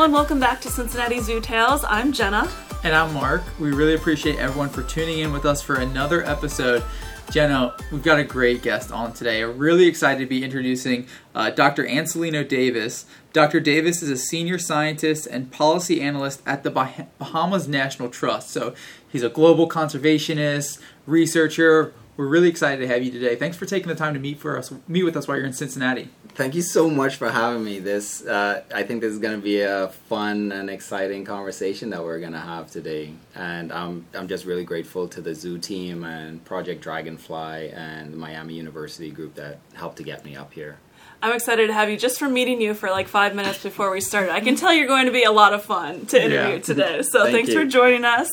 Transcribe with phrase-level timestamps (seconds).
[0.00, 0.18] everyone.
[0.18, 1.84] Welcome back to Cincinnati Zoo Tales.
[1.86, 2.48] I'm Jenna.
[2.84, 3.42] And I'm Mark.
[3.58, 6.82] We really appreciate everyone for tuning in with us for another episode.
[7.30, 9.42] Jenna, we've got a great guest on today.
[9.42, 11.84] I'm really excited to be introducing uh, Dr.
[11.84, 13.04] Ancilleno Davis.
[13.34, 13.60] Dr.
[13.60, 18.48] Davis is a senior scientist and policy analyst at the bah- Bahamas National Trust.
[18.48, 18.74] So
[19.06, 21.92] he's a global conservationist, researcher.
[22.20, 23.34] We're really excited to have you today.
[23.34, 25.54] Thanks for taking the time to meet for us, meet with us while you're in
[25.54, 26.10] Cincinnati.
[26.34, 27.78] Thank you so much for having me.
[27.78, 32.04] This, uh, I think, this is going to be a fun and exciting conversation that
[32.04, 36.04] we're going to have today, and I'm I'm just really grateful to the Zoo team
[36.04, 40.76] and Project Dragonfly and the Miami University group that helped to get me up here.
[41.22, 44.00] I'm excited to have you just from meeting you for like five minutes before we
[44.00, 44.32] started.
[44.32, 46.60] I can tell you're going to be a lot of fun to interview Yeah.
[46.62, 47.02] today.
[47.02, 47.60] So Thank thanks you.
[47.60, 48.30] for joining us.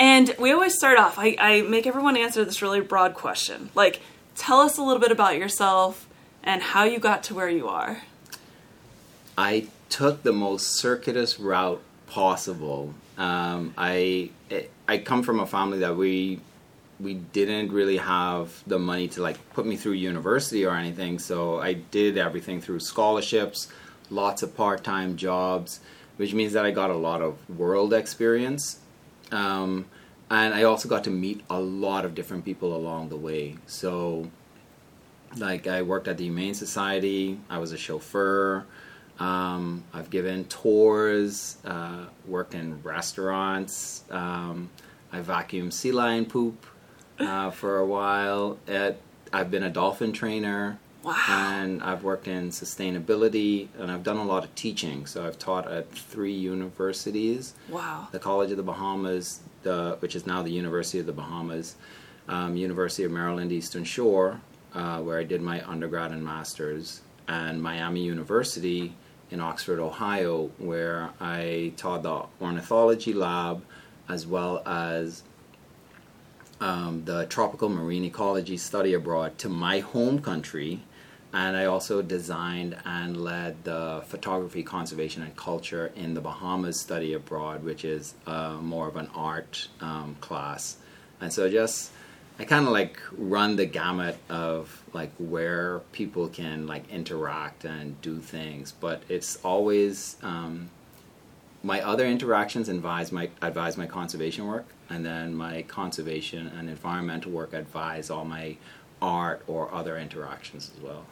[0.00, 3.68] And we always start off, I, I make everyone answer this really broad question.
[3.74, 4.00] Like,
[4.34, 6.08] tell us a little bit about yourself
[6.42, 8.02] and how you got to where you are.
[9.36, 12.94] I took the most circuitous route possible.
[13.18, 14.30] Um, I
[14.88, 16.40] I come from a family that we
[17.02, 21.60] we didn't really have the money to like put me through university or anything, so
[21.60, 23.68] I did everything through scholarships,
[24.08, 25.80] lots of part time jobs,
[26.16, 28.78] which means that I got a lot of world experience.
[29.32, 29.86] Um,
[30.30, 33.56] and I also got to meet a lot of different people along the way.
[33.66, 34.30] So,
[35.36, 38.64] like, I worked at the Humane Society, I was a chauffeur,
[39.18, 44.70] um, I've given tours, uh, worked in restaurants, um,
[45.12, 46.66] I vacuumed sea lion poop
[47.22, 48.58] uh, for a while.
[48.66, 48.96] At,
[49.32, 50.78] I've been a dolphin trainer.
[51.02, 51.16] Wow.
[51.28, 55.04] And I've worked in sustainability and I've done a lot of teaching.
[55.06, 58.06] So I've taught at three universities Wow.
[58.12, 61.74] the College of the Bahamas, the, which is now the University of the Bahamas,
[62.28, 64.40] um, University of Maryland Eastern Shore,
[64.74, 68.94] uh, where I did my undergrad and master's, and Miami University
[69.32, 73.64] in Oxford, Ohio, where I taught the ornithology lab
[74.08, 75.24] as well as
[76.62, 80.80] um, the tropical marine ecology study abroad to my home country.
[81.34, 87.14] And I also designed and led the photography, conservation, and culture in the Bahamas study
[87.14, 90.76] abroad, which is uh, more of an art um, class.
[91.20, 91.90] And so just
[92.38, 98.00] I kind of like run the gamut of like where people can like interact and
[98.02, 100.70] do things, but it's always um,
[101.62, 107.30] my other interactions advise my advise my conservation work, and then my conservation and environmental
[107.32, 108.56] work advise all my
[109.00, 111.04] art or other interactions as well.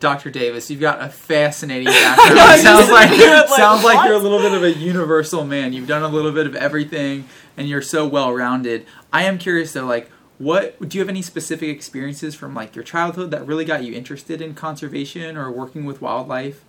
[0.00, 0.30] Dr.
[0.30, 2.60] Davis, you've got a fascinating background.
[2.60, 5.72] sounds like, Like, sounds like you're a little bit of a universal man.
[5.72, 7.26] You've done a little bit of everything,
[7.56, 8.86] and you're so well rounded.
[9.12, 12.82] I am curious though, like, what do you have any specific experiences from like your
[12.82, 16.64] childhood that really got you interested in conservation or working with wildlife?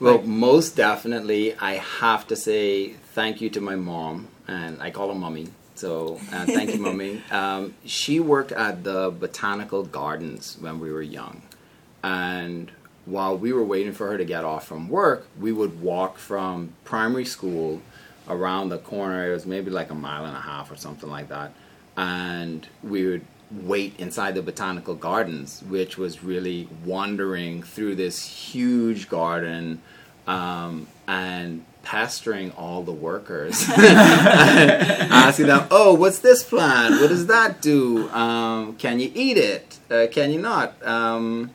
[0.00, 4.90] Well, Like- most definitely, I have to say thank you to my mom, and I
[4.90, 5.48] call her mommy.
[5.74, 7.22] So uh, thank you, mommy.
[7.30, 11.42] Um, she worked at the botanical gardens when we were young,
[12.02, 12.70] and
[13.06, 16.72] while we were waiting for her to get off from work, we would walk from
[16.84, 17.80] primary school
[18.28, 19.30] around the corner.
[19.30, 21.52] It was maybe like a mile and a half or something like that,
[21.96, 29.08] and we would wait inside the botanical gardens, which was really wandering through this huge
[29.08, 29.82] garden
[30.26, 37.00] um, and pestering all the workers, asking them, "Oh, what's this plant?
[37.00, 38.08] What does that do?
[38.10, 39.78] Um, can you eat it?
[39.90, 41.50] Uh, can you not?" Um,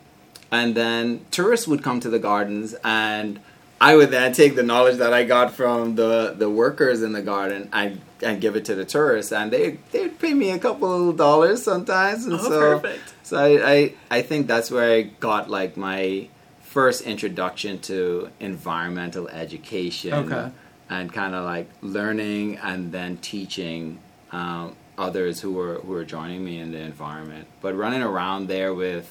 [0.52, 3.40] and then tourists would come to the gardens and
[3.82, 7.22] I would then take the knowledge that I got from the, the workers in the
[7.22, 11.14] garden and, and give it to the tourists and they they'd pay me a couple
[11.14, 13.14] dollars sometimes and Oh, so perfect.
[13.24, 16.28] so I, I I think that's where I got like my
[16.62, 20.52] first introduction to environmental education Okay.
[20.90, 24.00] and kind of like learning and then teaching
[24.32, 27.48] um, others who were who were joining me in the environment.
[27.62, 29.08] But running around there with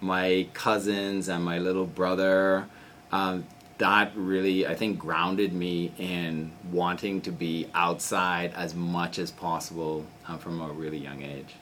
[0.00, 2.66] my cousins and my little brother,
[3.12, 3.46] um,
[3.78, 10.04] that really I think grounded me in wanting to be outside as much as possible
[10.28, 11.54] uh, from a really young age.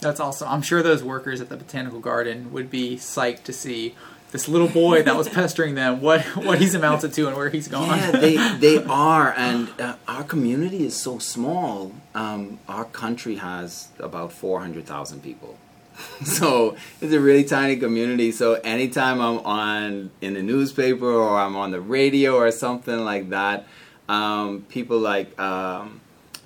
[0.00, 0.48] That's awesome.
[0.48, 3.94] I'm sure those workers at the botanical garden would be psyched to see
[4.32, 7.68] this little boy that was pestering them, what what he's amounted to and where he's
[7.68, 7.98] gone.
[7.98, 11.92] Yeah, they they are, and uh, our community is so small.
[12.14, 15.58] Um, our country has about four hundred thousand people,
[16.24, 18.32] so it's a really tiny community.
[18.32, 23.30] So anytime I'm on in the newspaper or I'm on the radio or something like
[23.30, 23.66] that,
[24.08, 26.00] um, people like um,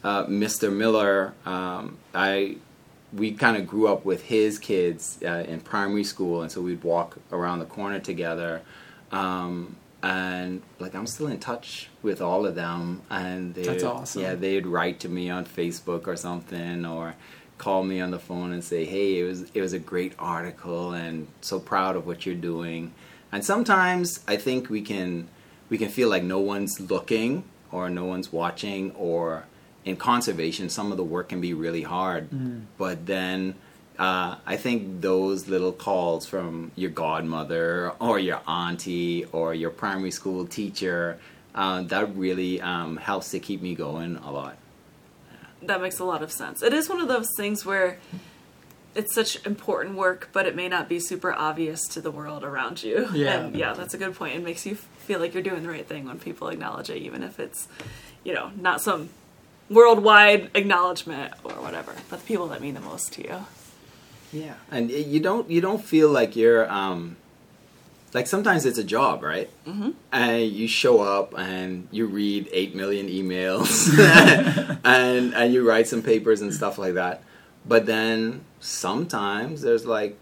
[0.04, 0.72] uh, Mr.
[0.72, 2.56] Miller, um, I
[3.12, 6.82] we kind of grew up with his kids uh, in primary school, and so we'd
[6.82, 8.62] walk around the corner together.
[9.12, 14.22] Um, and like I'm still in touch with all of them, and they That's awesome.
[14.22, 17.14] Yeah, they'd write to me on Facebook or something, or
[17.58, 20.92] call me on the phone and say, "Hey, it was it was a great article,
[20.92, 22.92] and so proud of what you're doing."
[23.32, 25.28] And sometimes I think we can
[25.68, 29.44] we can feel like no one's looking or no one's watching, or
[29.84, 32.28] in conservation, some of the work can be really hard,
[32.78, 33.54] but then.
[33.98, 40.10] Uh, I think those little calls from your godmother or your auntie or your primary
[40.10, 41.18] school teacher
[41.54, 44.58] uh, that really um, helps to keep me going a lot.
[45.66, 46.62] That makes a lot of sense.
[46.62, 47.98] It is one of those things where
[48.94, 52.82] it's such important work, but it may not be super obvious to the world around
[52.82, 53.08] you.
[53.12, 53.40] Yeah.
[53.40, 54.36] And yeah, that's a good point.
[54.36, 57.22] It makes you feel like you're doing the right thing when people acknowledge it, even
[57.22, 57.68] if it's,
[58.24, 59.10] you know, not some
[59.68, 63.44] worldwide acknowledgement or whatever, but the people that mean the most to you.
[64.32, 67.16] Yeah, and you don't you don't feel like you're um,
[68.14, 69.50] like sometimes it's a job, right?
[69.66, 69.90] Mm-hmm.
[70.12, 73.88] And you show up and you read eight million emails
[74.84, 77.22] and and you write some papers and stuff like that.
[77.66, 80.18] But then sometimes there's like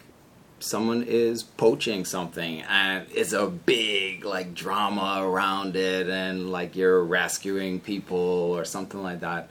[0.61, 7.05] someone is poaching something and it's a big like drama around it and like you're
[7.05, 9.51] rescuing people or something like that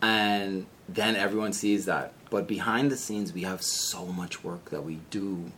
[0.00, 4.84] and then everyone sees that but behind the scenes we have so much work that
[4.84, 5.50] we do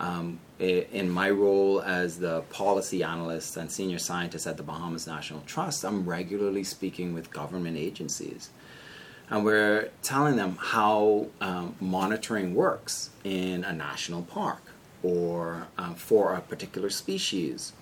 [0.00, 5.42] um, in my role as the policy analyst and senior scientist at the bahamas national
[5.46, 8.50] trust i'm regularly speaking with government agencies
[9.30, 14.60] and we're telling them how um, monitoring works in a national park
[15.04, 17.72] or um, for a particular species.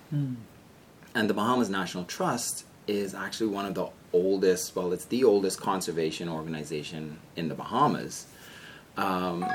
[1.15, 5.59] And the Bahamas National Trust is actually one of the oldest, well, it's the oldest
[5.59, 8.27] conservation organization in the Bahamas.
[8.95, 9.45] Um,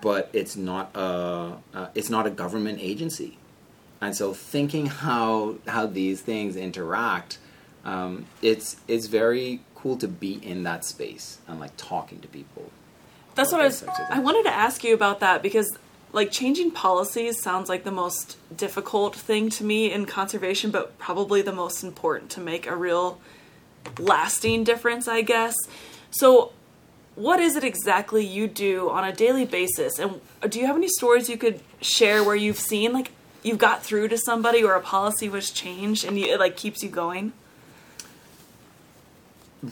[0.00, 3.38] but it's not a uh, it's not a government agency,
[4.00, 7.38] and so thinking how how these things interact,
[7.84, 12.70] um, it's it's very cool to be in that space and like talking to people.
[13.34, 13.84] That's what I was.
[14.10, 15.76] I wanted to ask you about that because,
[16.12, 21.42] like, changing policies sounds like the most difficult thing to me in conservation, but probably
[21.42, 23.20] the most important to make a real
[23.98, 25.54] lasting difference, I guess.
[26.10, 26.52] So,
[27.14, 29.98] what is it exactly you do on a daily basis?
[29.98, 33.12] And do you have any stories you could share where you've seen, like,
[33.42, 36.82] you've got through to somebody or a policy was changed and you, it, like, keeps
[36.82, 37.32] you going?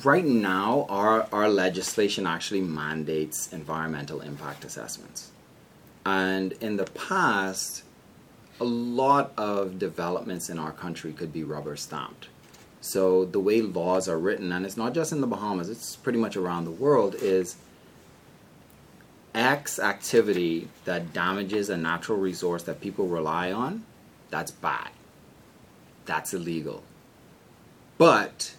[0.05, 5.33] right now our, our legislation actually mandates environmental impact assessments
[6.07, 7.83] and in the past
[8.61, 12.29] a lot of developments in our country could be rubber stamped
[12.81, 16.19] so the way laws are written and it's not just in the bahamas it's pretty
[16.19, 17.57] much around the world is
[19.35, 23.85] x activity that damages a natural resource that people rely on
[24.31, 24.91] that's bad.
[26.07, 26.83] That's illegal.
[27.99, 28.55] But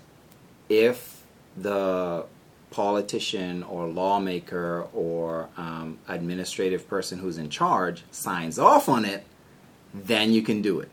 [0.70, 1.24] if
[1.58, 2.26] the
[2.70, 9.26] politician or lawmaker or um, administrative person who's in charge signs off on it,
[9.94, 10.90] then you can do it.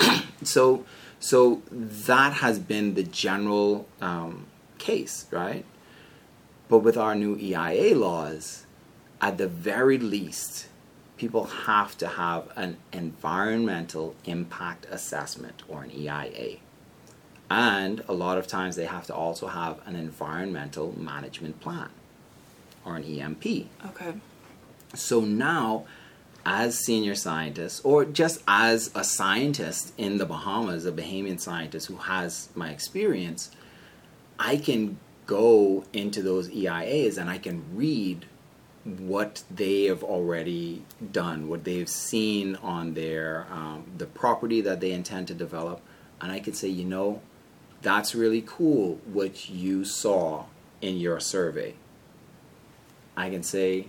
[0.42, 0.84] so,
[1.20, 4.46] so that has been the general um,
[4.78, 5.64] case, right?
[6.68, 8.66] But with our new EIA laws,
[9.20, 10.68] at the very least,
[11.16, 16.58] people have to have an environmental impact assessment or an EIA.
[17.50, 21.88] And a lot of times they have to also have an environmental management plan
[22.84, 23.44] or an EMP.
[23.86, 24.14] Okay.
[24.94, 25.84] So now,
[26.50, 31.96] as senior scientists, or just as a scientist in the Bahamas, a Bahamian scientist who
[31.96, 33.50] has my experience,
[34.38, 38.24] I can go into those EIAs and I can read
[38.84, 44.92] what they have already done, what they've seen on their um, the property that they
[44.92, 45.82] intend to develop,
[46.18, 47.20] and I can say, you know,
[47.82, 50.46] that's really cool what you saw
[50.80, 51.74] in your survey.
[53.18, 53.88] I can say,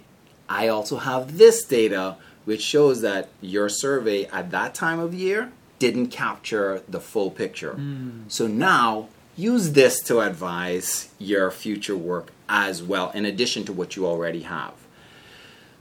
[0.50, 2.18] I also have this data
[2.50, 7.80] which shows that your survey at that time of year didn't capture the full picture.
[8.28, 13.96] So now use this to advise your future work as well, in addition to what
[13.96, 14.74] you already have.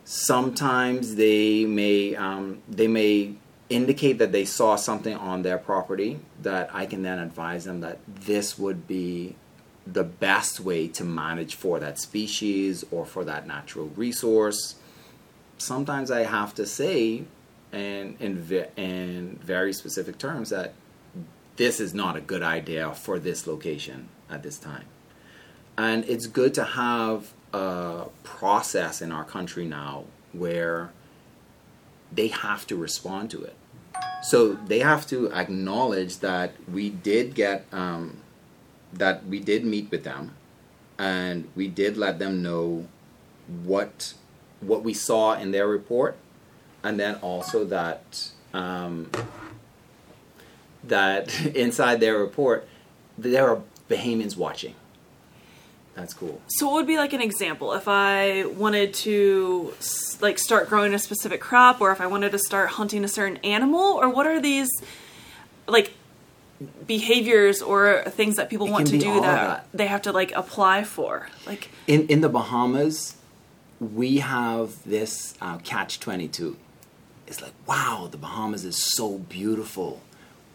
[0.05, 3.37] Sometimes they may um, they may
[3.71, 7.99] indicate that they saw something on their property that I can then advise them that
[8.07, 9.37] this would be
[9.87, 14.75] the best way to manage for that species or for that natural resource.
[15.59, 17.25] Sometimes I have to say,
[17.73, 20.73] and in, in very specific terms, that
[21.57, 24.85] this is not a good idea for this location at this time.
[25.77, 30.91] And it's good to have a process in our country now where
[32.13, 33.55] they have to respond to it.
[34.23, 38.19] So they have to acknowledge that we did get um,
[38.93, 40.35] that we did meet with them,
[40.99, 42.87] and we did let them know
[43.65, 44.15] what
[44.61, 46.17] what we saw in their report,
[46.83, 49.11] and then also that um,
[50.85, 52.67] that inside their report
[53.17, 53.61] there are
[53.91, 54.75] Bahamians watching.
[55.95, 56.41] That's cool.
[56.47, 59.75] So, what would be like an example if I wanted to
[60.21, 63.39] like start growing a specific crop, or if I wanted to start hunting a certain
[63.39, 64.69] animal, or what are these
[65.67, 65.93] like
[66.87, 69.69] behaviors or things that people It want to do that, that.
[69.75, 71.29] they have to like apply for?
[71.47, 73.17] Like, In in the Bahamas,
[73.81, 76.57] we have this uh, catch twenty two.
[77.27, 80.01] It's like wow, the Bahamas is so beautiful.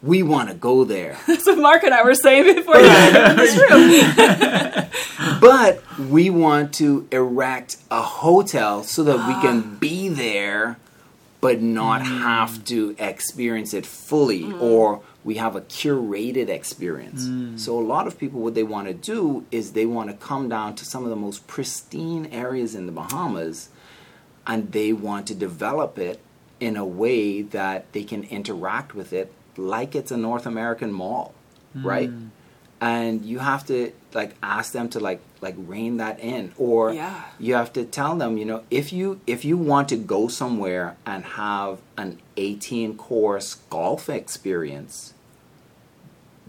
[0.01, 1.17] We want to go there.
[1.27, 2.77] that's what Mark and I were saying before.
[2.77, 5.39] Yeah, it's true.
[5.39, 10.77] but we want to erect a hotel so that we can be there
[11.43, 17.25] but not have to experience it fully or we have a curated experience.
[17.25, 17.59] Mm.
[17.59, 20.49] So a lot of people what they want to do is they want to come
[20.49, 23.69] down to some of the most pristine areas in the bahamas
[24.45, 26.19] and they want to develop it
[26.59, 31.33] in a way that they can interact with it like it's a north american mall
[31.75, 32.09] right?
[32.09, 32.29] Mm.
[32.81, 37.23] And you have to like ask them to like like rein that in or Yeah.
[37.39, 40.95] you have to tell them you know if you if you want to go somewhere
[41.05, 45.13] and have an 18 course golf experience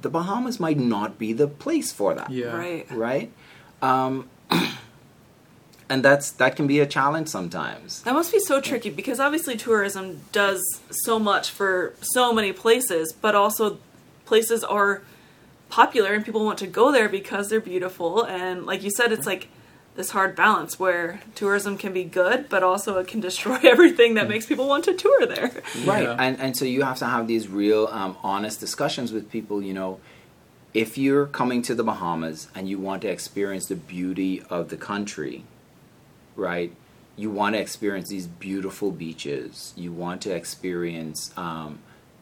[0.00, 2.56] the bahamas might not be the place for that Yeah.
[2.56, 2.86] Right.
[2.90, 3.32] right
[3.82, 4.28] um,
[5.88, 9.56] and that's that can be a challenge sometimes That must be so tricky because obviously
[9.56, 13.78] tourism does so much for so many places, but also
[14.24, 15.02] places are
[15.74, 18.22] popular and people want to go there because they're beautiful.
[18.22, 19.48] And like you said, it's like
[19.96, 24.28] this hard balance where tourism can be good, but also it can destroy everything that
[24.28, 25.50] makes people want to tour there.
[25.84, 26.16] right Yeah.
[26.24, 29.74] and and so you have to have these real um, honest discussions with people you
[29.80, 29.98] know
[30.72, 34.76] if you're coming to the bahamas and you want to experience the beauty of the
[34.76, 35.36] country
[36.36, 36.70] right
[37.16, 41.78] you want to experience these beautiful beaches you want to experience um,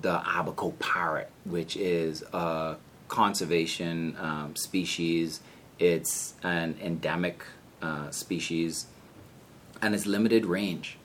[0.07, 2.77] the abaco parrot which is a
[3.21, 5.41] conservation um, species
[5.79, 7.45] it's an endemic
[7.83, 8.87] uh, species
[9.83, 10.97] and it's limited range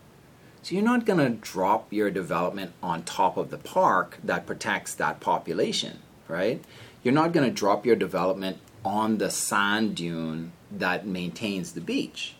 [0.68, 4.94] so you're not going to drop your development on top of the park that protects
[4.96, 6.62] that population, right?
[7.04, 12.36] You're not going to drop your development on the sand dune that maintains the beach.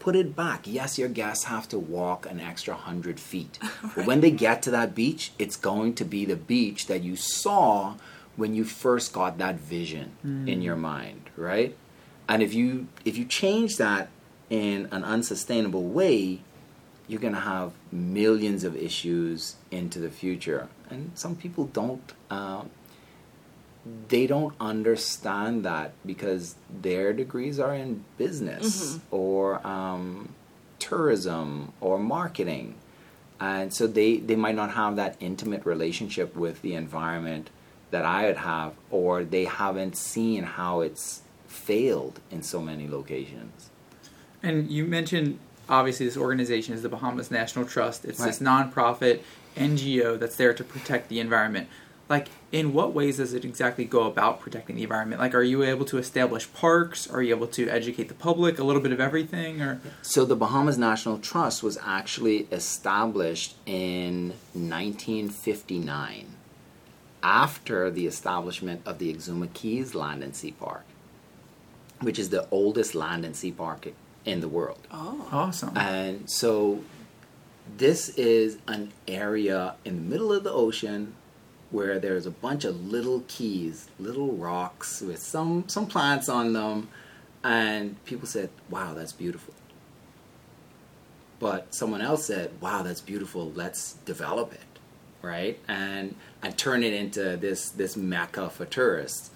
[0.00, 0.66] Put it back.
[0.66, 3.58] Yes, your guests have to walk an extra 100 feet.
[3.96, 7.16] But when they get to that beach, it's going to be the beach that you
[7.16, 7.94] saw
[8.40, 10.06] when you first got that vision
[10.48, 11.76] in your mind, right?
[12.26, 14.08] And if you if you change that
[14.48, 16.40] in an unsustainable way,
[17.06, 20.68] you're going to have millions of issues into the future.
[20.88, 22.70] And some people don't um,
[24.08, 30.30] they don't understand that because their degrees are in business or um,
[30.78, 32.74] tourism or marketing.
[33.40, 37.48] And so they, they might not have that intimate relationship with the environment
[37.90, 43.70] that i would have or they haven't seen how it's failed in so many locations
[44.42, 48.04] And you mentioned obviously this organization is the Bahamas National Trust.
[48.04, 49.20] It's this nonprofit
[49.56, 51.68] NGO that's there to protect the environment.
[52.08, 55.20] Like, in what ways does it exactly go about protecting the environment?
[55.20, 57.08] Like, are you able to establish parks?
[57.08, 58.58] Are you able to educate the public?
[58.58, 64.30] A little bit of everything, or So the Bahamas National Trust was actually established in
[64.54, 66.26] 1959
[67.22, 70.84] after the establishment of the Exuma Cays Land and Sea Park,
[72.00, 73.88] which is the oldest land and sea park
[74.24, 74.78] in the world.
[74.90, 75.28] Oh.
[75.30, 75.76] awesome?
[75.76, 76.82] And so
[77.76, 81.14] this is an area in the middle of the ocean
[81.70, 86.88] where there's a bunch of little keys, little rocks with some some plants on them
[87.44, 89.54] and people said, "Wow, that's beautiful."
[91.38, 93.52] But someone else said, "Wow, that's beautiful.
[93.54, 94.60] Let's develop it."
[95.22, 95.58] Right?
[95.68, 99.30] And and turn it into this this mecca for tourists.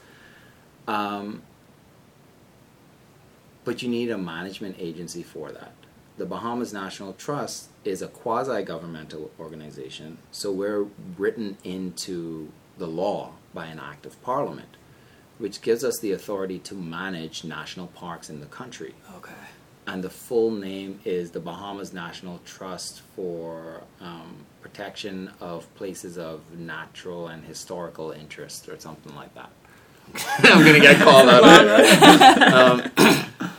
[0.87, 1.43] Um,
[3.65, 5.73] but you need a management agency for that.
[6.17, 10.87] The Bahamas National Trust is a quasi governmental organization, so we're
[11.19, 14.77] written into the law by an act of parliament,
[15.39, 18.95] which gives us the authority to manage national parks in the country.
[19.17, 19.33] Okay.
[19.87, 26.41] And the full name is the Bahamas National Trust for um, Protection of Places of
[26.59, 29.51] Natural and Historical Interest, or something like that.
[30.43, 32.93] I'm going to get called out.
[32.99, 33.51] um,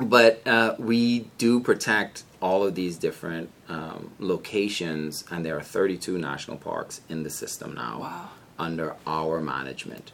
[0.08, 6.16] but uh, we do protect all of these different um, locations, and there are 32
[6.16, 8.28] national parks in the system now Wow.
[8.58, 10.12] under our management.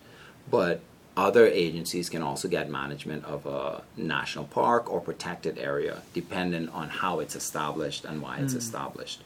[0.51, 0.81] But
[1.17, 6.89] other agencies can also get management of a national park or protected area, depending on
[6.91, 9.23] how it's established and why it's established.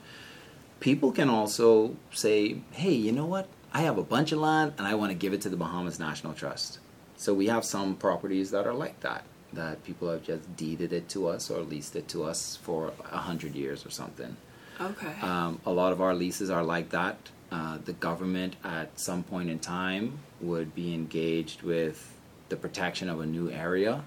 [0.78, 3.48] People can also say, hey, you know what?
[3.72, 5.98] I have a bunch of land and I want to give it to the Bahamas
[5.98, 6.78] National Trust.
[7.16, 11.08] So we have some properties that are like that, that people have just deeded it
[11.10, 14.36] to us or leased it to us for a hundred years or something.
[14.80, 15.12] Okay.
[15.20, 17.18] Um, a lot of our leases are like that.
[17.50, 22.16] Uh, the government, at some point in time, would be engaged with
[22.48, 24.04] the protection of a new area,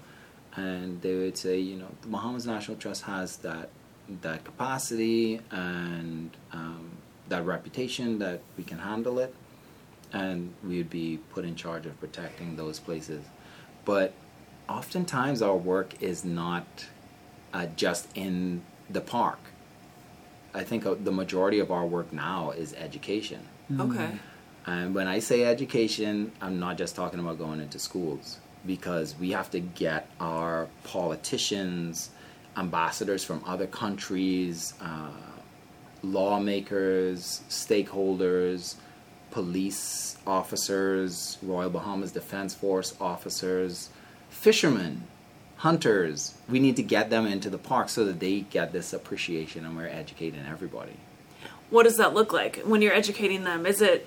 [0.56, 3.68] and they would say, you know, the Bahamas National Trust has that
[4.22, 6.90] that capacity and um,
[7.28, 9.34] that reputation that we can handle it,
[10.12, 13.24] and we would be put in charge of protecting those places.
[13.84, 14.14] But
[14.68, 16.86] oftentimes, our work is not
[17.52, 19.38] uh, just in the park.
[20.54, 23.40] I think uh, the majority of our work now is education.
[23.78, 24.10] okay.
[24.66, 29.32] And when I say education, I'm not just talking about going into schools because we
[29.32, 32.10] have to get our politicians,
[32.56, 35.10] ambassadors from other countries, uh,
[36.02, 38.76] lawmakers, stakeholders,
[39.30, 43.90] police officers, Royal Bahamas Defense Force officers,
[44.30, 45.02] fishermen,
[45.64, 46.34] hunters.
[46.46, 49.74] We need to get them into the park so that they get this appreciation and
[49.74, 50.98] we're educating everybody.
[51.70, 53.64] What does that look like when you're educating them?
[53.64, 54.06] Is it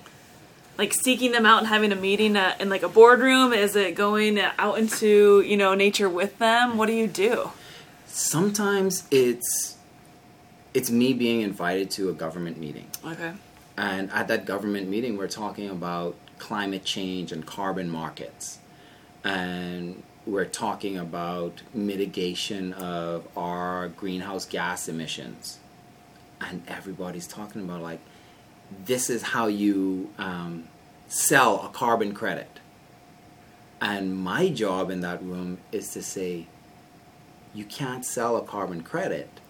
[0.78, 3.52] like seeking them out and having a meeting at, in like a boardroom?
[3.52, 6.78] Is it going out into you know nature with them?
[6.78, 7.50] What do you do?
[8.06, 9.76] Sometimes it's
[10.74, 12.86] it's me being invited to a government meeting.
[13.04, 13.32] Okay.
[13.76, 18.58] And at that government meeting, we're talking about climate change and carbon markets.
[19.24, 25.58] And we're talking about mitigation of our greenhouse gas emissions.
[26.40, 28.00] And everybody's talking about, like,
[28.84, 30.68] this is how you um,
[31.06, 32.60] sell a carbon credit.
[33.80, 36.46] And my job in that room is to say,
[37.54, 39.40] you can't sell a carbon credit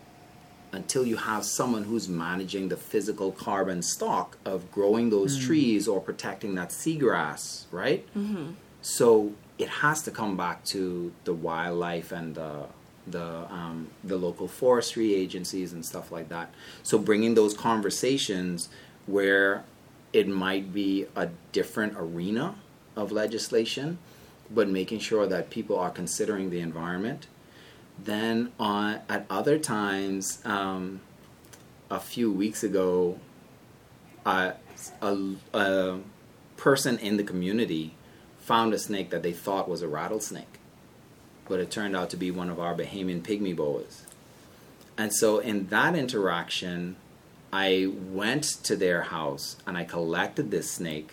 [0.70, 6.00] until you have someone who's managing the physical carbon stock of growing those trees or
[6.00, 8.06] protecting that seagrass, right?
[8.14, 8.52] Mm-hmm.
[8.82, 12.66] So it has to come back to the wildlife and the
[13.06, 16.52] the um, the local forestry agencies and stuff like that.
[16.82, 18.68] So bringing those conversations
[19.06, 19.64] where
[20.12, 22.56] it might be a different arena
[22.96, 23.98] of legislation,
[24.50, 27.26] but making sure that people are considering the environment
[28.02, 31.00] then on at other times, um,
[31.90, 33.18] a few weeks ago,
[34.24, 34.52] uh,
[35.02, 35.18] a,
[35.54, 35.98] a
[36.56, 37.94] person in the community
[38.48, 40.54] found a snake that they thought was a rattlesnake,
[41.46, 44.04] but it turned out to be one of our Bahamian pygmy boas.
[44.96, 46.96] And so, in that interaction,
[47.52, 51.10] I went to their house and I collected this snake,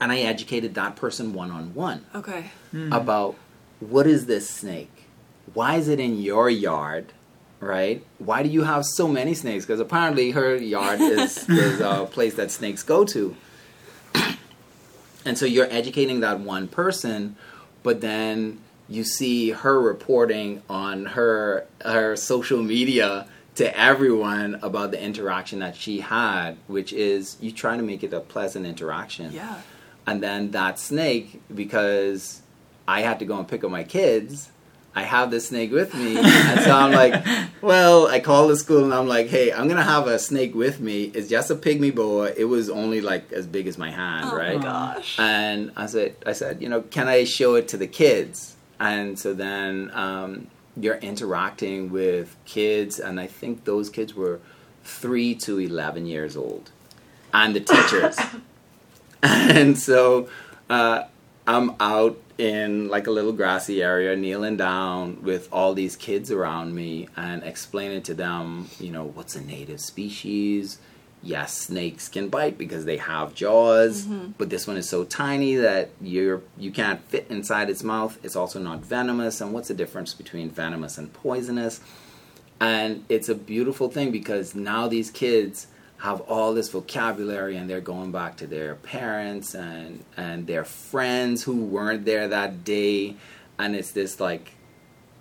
[0.00, 2.50] and I educated that person one on one Okay.
[2.70, 2.90] Hmm.
[2.92, 3.36] about
[3.80, 5.04] what is this snake?
[5.52, 7.12] Why is it in your yard?
[7.60, 8.04] Right?
[8.18, 9.66] Why do you have so many snakes?
[9.66, 13.36] Because apparently her yard is, is a place that snakes go to.
[15.24, 17.36] And so you're educating that one person,
[17.82, 23.26] but then you see her reporting on her her social media
[23.56, 28.12] to everyone about the interaction that she had, which is you try to make it
[28.14, 29.60] a pleasant interaction Yeah.
[30.06, 32.40] and then that snake because
[32.86, 34.50] I had to go and pick up my kids.
[34.98, 37.24] I have this snake with me, and so I'm like,
[37.62, 40.80] well, I call the school and I'm like, hey, I'm gonna have a snake with
[40.80, 41.04] me.
[41.04, 42.32] It's just a pygmy boa.
[42.36, 44.56] It was only like as big as my hand, Oh right?
[44.56, 45.16] my gosh.
[45.20, 48.56] And I said, I said, you know, can I show it to the kids?
[48.80, 54.40] And so then um, you're interacting with kids, and I think those kids were
[54.82, 56.70] three to eleven years old,
[57.32, 58.18] and the teachers.
[59.22, 60.28] and so
[60.68, 61.04] uh,
[61.48, 66.74] I'm out in like a little grassy area, kneeling down with all these kids around
[66.74, 70.78] me and explaining to them, you know, what's a native species.
[71.22, 74.32] Yes, snakes can bite because they have jaws, mm-hmm.
[74.36, 78.18] but this one is so tiny that you're you can't fit inside its mouth.
[78.22, 79.40] It's also not venomous.
[79.40, 81.80] And what's the difference between venomous and poisonous?
[82.60, 85.66] And it's a beautiful thing because now these kids
[85.98, 91.42] have all this vocabulary and they're going back to their parents and and their friends
[91.42, 93.16] who weren't there that day.
[93.58, 94.52] And it's this like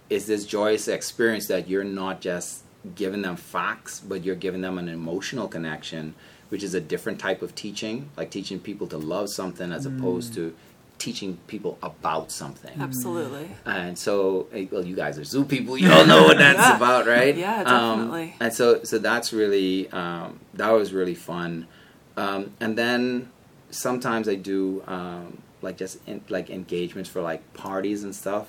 [0.09, 2.63] it's this joyous experience that you're not just
[2.95, 6.13] giving them facts but you're giving them an emotional connection
[6.49, 10.31] which is a different type of teaching like teaching people to love something as opposed
[10.31, 10.35] mm.
[10.35, 10.55] to
[10.99, 12.79] teaching people about something.
[12.79, 13.49] Absolutely.
[13.65, 15.77] And so, well, you guys are zoo people.
[15.77, 16.75] You all know what that's Yeah.
[16.77, 17.35] about, right?
[17.35, 18.35] Yeah, Um, definitely.
[18.39, 21.67] and so, so that's really um, that was really fun.
[22.15, 23.31] Um, and then
[23.69, 28.47] sometimes I do um, like just in, like engagements for like parties and stuff.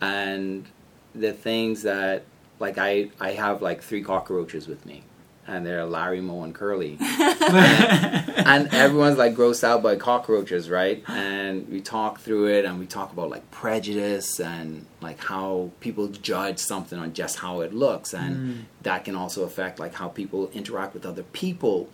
[0.00, 0.66] And
[1.14, 2.24] the things that
[2.58, 5.02] like I I have like three cockroaches with me,
[5.46, 11.02] and they're Larry, Moe, and Curly and everyone's like grossed out by cockroaches, right?
[11.08, 16.08] And we talk through it, and we talk about like prejudice and like how people
[16.08, 18.62] judge something on just how it looks, and mm.
[18.82, 21.88] that can also affect like how people interact with other people.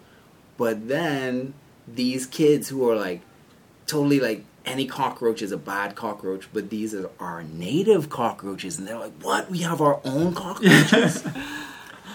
[0.56, 1.54] But then
[1.86, 3.22] these kids who are like
[3.86, 8.86] totally like any cockroach is a bad cockroach, but these are our native cockroaches, and
[8.86, 9.50] they're like, "What?
[9.50, 11.26] We have our own cockroaches."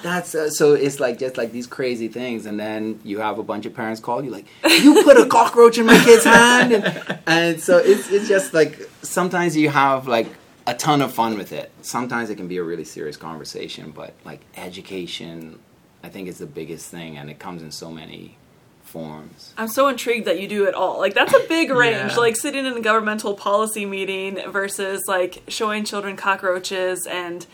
[0.04, 0.74] That's uh, so.
[0.74, 4.02] It's like just like these crazy things, and then you have a bunch of parents
[4.02, 8.12] call you like, "You put a cockroach in my kid's hand," and, and so it's
[8.12, 10.28] it's just like sometimes you have like
[10.68, 11.72] a ton of fun with it.
[11.82, 15.58] Sometimes it can be a really serious conversation, but like education,
[16.04, 18.38] I think is the biggest thing, and it comes in so many
[18.84, 19.54] forms.
[19.58, 21.00] I'm so intrigued that you do it all.
[21.00, 22.12] Like that's a big range.
[22.12, 22.18] Yeah.
[22.18, 27.48] Like sitting in a governmental policy meeting versus like showing children cockroaches and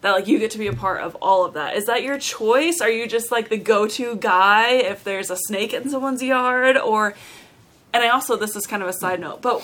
[0.00, 1.76] that like you get to be a part of all of that.
[1.76, 2.80] Is that your choice?
[2.80, 7.14] Are you just like the go-to guy if there's a snake in someone's yard or
[7.92, 9.62] and I also this is kind of a side note, but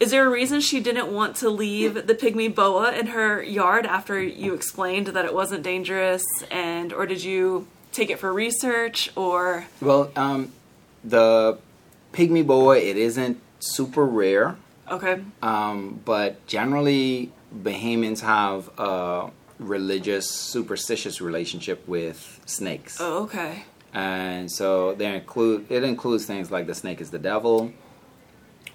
[0.00, 3.86] is there a reason she didn't want to leave the pygmy boa in her yard
[3.86, 9.10] after you explained that it wasn't dangerous and or did you take it for research
[9.16, 10.52] or Well, um,
[11.04, 11.58] the
[12.12, 14.56] pygmy boa it isn't super rare.
[14.90, 15.22] okay.
[15.40, 19.30] Um, but generally, Bahamians have a
[19.62, 23.64] religious, superstitious relationship with snakes, Oh, okay.
[23.94, 27.72] and so they include it includes things like the snake is the devil,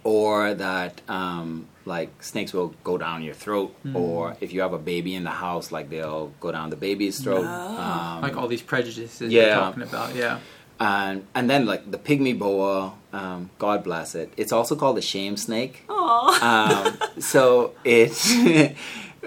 [0.03, 4.79] or that um, like snakes will go down your throat, or if you have a
[4.79, 7.45] baby in the house, like they'll go down the baby's throat.
[7.45, 9.43] Um, like all these prejudices Yeah.
[9.45, 10.15] you're talking about.
[10.15, 10.39] Yeah.
[10.79, 14.31] and and then like the pygmy boa, um, God bless it.
[14.37, 15.83] It's also called the shame snake.
[15.89, 16.87] Aw.
[16.87, 18.11] Um, so it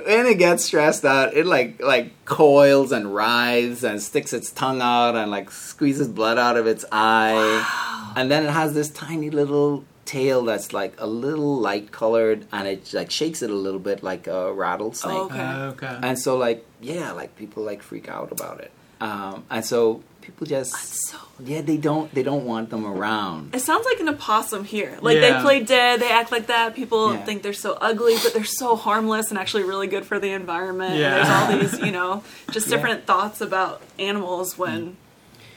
[0.07, 4.81] when it gets stressed out, it like like coils and writhes and sticks its tongue
[4.83, 9.31] out and like squeezes blood out of its eye, and then it has this tiny
[9.31, 13.79] little tail that's like a little light colored and it like shakes it a little
[13.79, 15.13] bit like a rattlesnake.
[15.15, 15.39] Oh, Okay.
[15.39, 15.99] Uh, okay.
[16.03, 20.47] And so like yeah, like people like freak out about it, um, and so people
[20.47, 23.55] just So yeah they don't they don't want them around.
[23.55, 24.99] it sounds like an opossum here.
[25.01, 25.37] Like Yeah.
[25.39, 26.75] they play dead, they act like that.
[26.75, 27.25] People Yeah.
[27.25, 30.93] think they're so ugly, but they're so harmless and actually really good for the environment.
[30.95, 32.77] And there's all these, you know, just Yeah.
[32.77, 34.97] different thoughts about animals when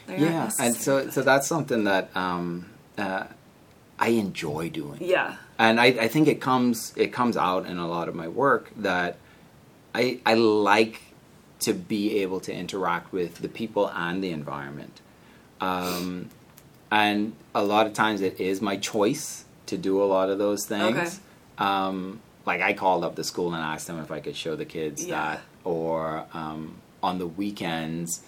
[0.07, 2.65] they're not Yeah, and so so that's something that um,
[2.97, 3.23] uh,
[3.99, 4.97] I enjoy doing.
[5.01, 5.35] yeah.
[5.59, 8.71] and I, I think it comes it comes out in a lot of my work
[8.77, 9.17] that
[9.95, 11.01] I I like
[11.63, 15.01] to be able to interact with the people and the environment,
[15.61, 16.29] um,
[16.91, 20.65] and a lot of times it is my choice to do a lot of those
[20.65, 20.97] things.
[20.97, 21.09] Okay.
[21.57, 24.65] Um, like I called up the school and asked them if I could show the
[24.65, 25.15] kids Yeah.
[25.35, 28.21] that, or um, on the weekends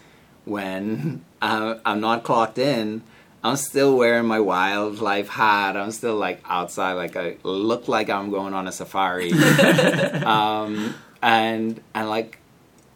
[0.46, 3.02] when uh, I'm not clocked in.
[3.44, 5.78] I'm still wearing my wildlife hat.
[5.78, 9.32] I'm still like outside, like I look like I'm going on a safari.
[10.26, 12.40] um, and and like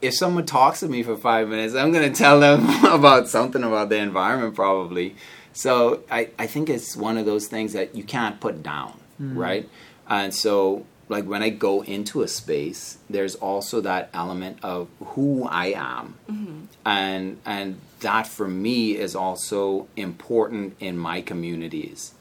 [0.01, 3.89] if someone talks to me for five minutes, I'm gonna tell them about something about
[3.89, 5.15] the environment probably.
[5.53, 9.37] So I, I think it's one of those things that you can't put down, mm-hmm.
[9.37, 9.69] right?
[10.07, 15.45] And so like when I go into a space, there's also that element of who
[15.45, 16.65] I am, mm-hmm.
[16.85, 22.13] and and that for me is also important in my communities.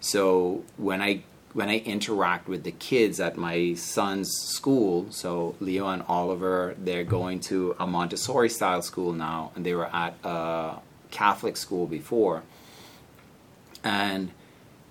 [0.00, 1.22] So when I
[1.56, 7.02] when I interact with the kids at my son's school, so Leo and Oliver, they're
[7.02, 10.74] going to a Montessori style school now, and they were at a
[11.10, 12.42] Catholic school before.
[13.82, 14.32] And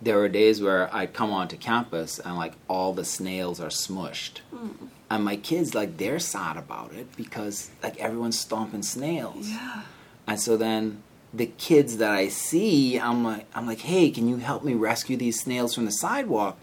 [0.01, 4.39] there were days where I'd come onto campus and like all the snails are smushed.
[4.49, 4.87] Hmm.
[5.11, 9.51] And my kids, like, they're sad about it because like everyone's stomping snails.
[9.51, 9.83] Yeah.
[10.25, 11.03] And so then
[11.35, 15.17] the kids that I see, I'm like, I'm like, hey, can you help me rescue
[15.17, 16.57] these snails from the sidewalk?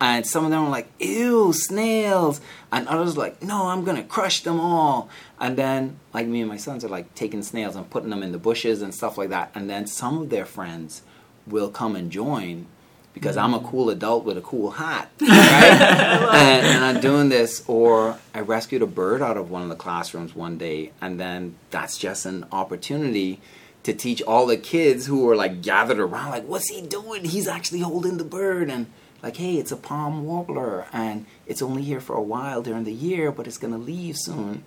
[0.00, 2.40] And some of them are like, ew, snails.
[2.70, 5.08] And others are like, no, I'm gonna crush them all.
[5.40, 8.32] And then, like me and my sons are like taking snails and putting them in
[8.32, 9.52] the bushes and stuff like that.
[9.54, 11.02] And then some of their friends
[11.46, 12.66] will come and join
[13.14, 13.70] because I'm a mm.
[13.70, 15.30] cool adult with a cool hat, right?
[15.30, 19.76] and, and I'm doing this, or I rescued a bird out of one of the
[19.76, 23.40] classrooms one day, and then that's just an opportunity
[23.86, 27.24] to teach all the kids who were like gathered around, like, what's he doing?
[27.24, 28.86] He's actually holding the bird, and
[29.22, 32.92] like, hey, it's a palm warbler and it's only here for a while during the
[32.92, 34.62] year, but it's going to leave soon.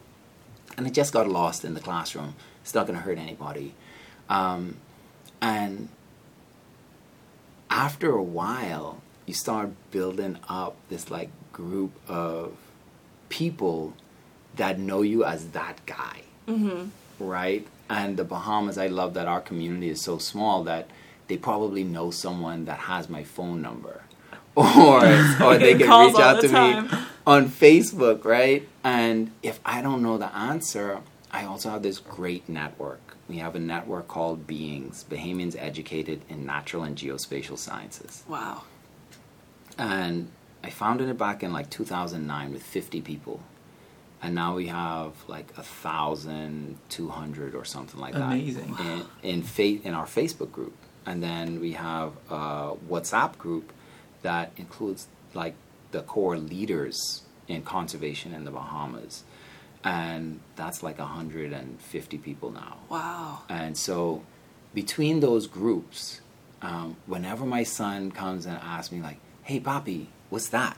[0.77, 2.35] And it just got lost in the classroom.
[2.61, 3.73] It's not going to hurt anybody.
[4.27, 4.77] Um,
[5.41, 5.89] and
[7.69, 12.53] after a while, you start building up this like group of
[13.29, 13.93] people
[14.55, 16.89] that know you as that guy, mm-hmm.
[17.23, 17.65] right?
[17.89, 20.89] And the Bahamas, I love that our community is so small that
[21.27, 24.03] they probably know someone that has my phone number,
[24.55, 25.05] or
[25.41, 26.87] or they can reach out to time.
[26.87, 28.67] me on Facebook, right?
[28.83, 30.99] And if I don't know the answer,
[31.31, 33.15] I also have this great network.
[33.27, 38.23] We have a network called Beings, Bahamians Educated in Natural and Geospatial Sciences.
[38.27, 38.63] Wow.
[39.77, 40.29] And
[40.63, 43.41] I founded it back in like 2009 with 50 people.
[44.21, 48.73] And now we have like a thousand two hundred or something like Amazing.
[48.73, 48.81] that.
[48.81, 49.05] Amazing.
[49.23, 53.71] In in, fa- in our Facebook group, and then we have a WhatsApp group
[54.21, 55.55] that includes like
[55.91, 59.23] the core leaders in conservation in the Bahamas,
[59.83, 62.77] and that's like 150 people now.
[62.89, 63.39] Wow!
[63.47, 64.23] And so,
[64.73, 66.19] between those groups,
[66.61, 70.77] um, whenever my son comes and asks me like, "Hey, Papi, what's that?"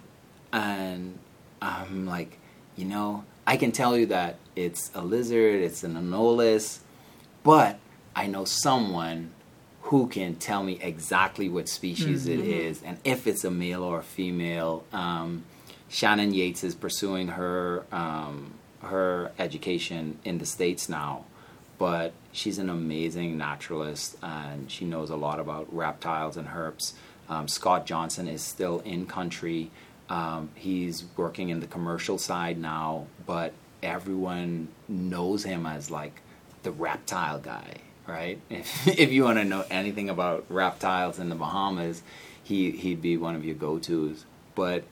[0.53, 1.17] and
[1.61, 2.37] I'm like,
[2.75, 6.79] you know, I can tell you that it's a lizard, it's an anolis,
[7.43, 7.79] but
[8.15, 9.31] I know someone
[9.83, 12.39] who can tell me exactly what species mm-hmm.
[12.39, 14.85] it is and if it's a male or a female.
[14.93, 15.43] Um,
[15.89, 21.25] Shannon Yates is pursuing her um, her education in the states now,
[21.77, 26.93] but she's an amazing naturalist and she knows a lot about reptiles and herps.
[27.29, 29.71] Um, Scott Johnson is still in country.
[30.09, 36.15] Um, he's working in the commercial side now, but everyone knows him as like
[36.63, 38.39] the reptile guy right?
[38.49, 42.01] If, if you want to know anything about reptiles in the Bahamas,
[42.43, 44.25] he, he'd be one of your go tos.
[44.53, 44.83] But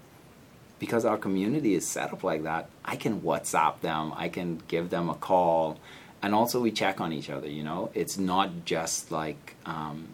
[0.79, 4.89] because our community is set up like that, I can WhatsApp them, I can give
[4.89, 5.77] them a call,
[6.21, 7.91] and also we check on each other, you know?
[7.93, 10.07] It's not just like, um,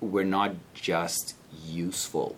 [0.00, 2.36] we're not just useful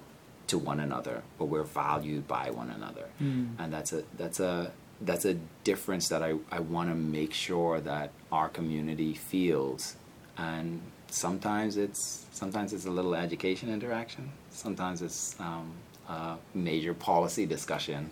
[0.52, 3.06] to one another, but we're valued by one another.
[3.20, 3.54] Mm.
[3.58, 5.34] And that's a, that's a, that's a
[5.64, 9.96] difference that I, I want to make sure that our community feels
[10.36, 15.72] and sometimes it's sometimes it's a little education interaction sometimes it's um,
[16.08, 18.10] a major policy discussion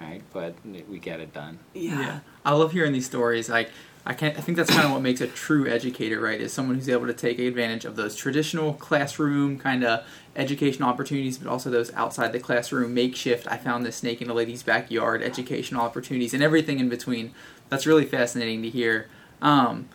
[0.00, 0.54] right but
[0.90, 2.00] we get it done yeah.
[2.00, 3.70] yeah i love hearing these stories like
[4.08, 4.38] I can't.
[4.38, 6.40] I think that's kind of what makes a true educator, right?
[6.40, 11.38] Is someone who's able to take advantage of those traditional classroom kind of education opportunities,
[11.38, 13.48] but also those outside the classroom makeshift.
[13.50, 17.32] I found this snake in a lady's backyard educational opportunities and everything in between.
[17.68, 19.08] That's really fascinating to hear.
[19.42, 19.88] Um,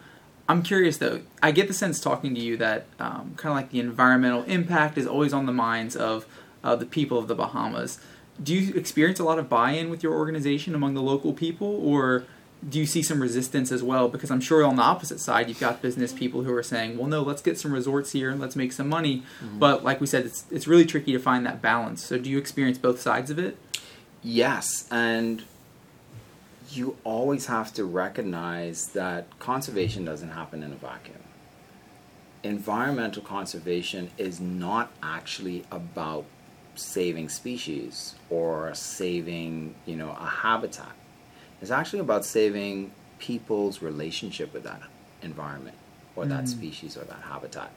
[0.49, 1.21] I'm curious though.
[1.41, 4.97] I get the sense talking to you that um, kind of like the environmental impact
[4.97, 6.25] is always on the minds of
[6.65, 7.97] uh, the people of the Bahamas.
[8.43, 12.25] Do you experience a lot of buy-in with your organization among the local people, or
[12.67, 14.07] do you see some resistance as well?
[14.07, 17.07] Because I'm sure on the opposite side, you've got business people who are saying, "Well,
[17.07, 19.59] no, let's get some resorts here and let's make some money." Mm-hmm.
[19.59, 22.05] But like we said, it's it's really tricky to find that balance.
[22.05, 23.57] So, do you experience both sides of it?
[24.21, 25.43] Yes, and
[26.69, 31.17] you always have to recognize that conservation doesn't happen in a vacuum.
[32.43, 36.25] Environmental conservation is not actually about
[36.75, 40.93] saving species or saving, you know, a habitat
[41.61, 44.81] is actually about saving people's relationship with that
[45.21, 45.77] environment
[46.15, 46.47] or that mm.
[46.47, 47.71] species or that habitat.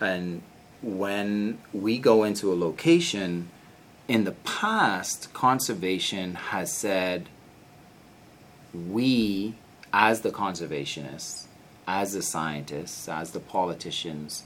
[0.00, 0.42] And
[0.80, 3.50] when we go into a location,
[4.06, 7.28] in the past, conservation has said,
[8.72, 9.54] we,
[9.92, 11.46] as the conservationists,
[11.86, 14.44] as the scientists, as the politicians,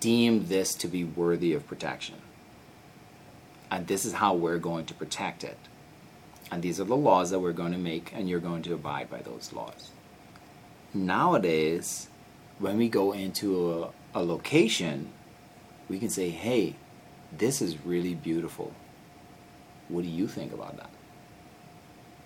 [0.00, 2.16] deem this to be worthy of protection
[3.70, 5.58] and this is how we're going to protect it.
[6.50, 9.10] And these are the laws that we're going to make, and you're going to abide
[9.10, 9.90] by those laws.
[10.92, 12.08] Nowadays,
[12.58, 13.72] when we go into
[14.14, 15.10] a, a location,
[15.88, 16.76] we can say, hey,
[17.36, 18.72] this is really beautiful.
[19.88, 20.90] What do you think about that?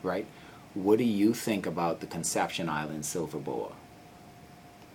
[0.03, 0.27] Right?
[0.75, 3.73] What do you think about the Conception Island silver boa?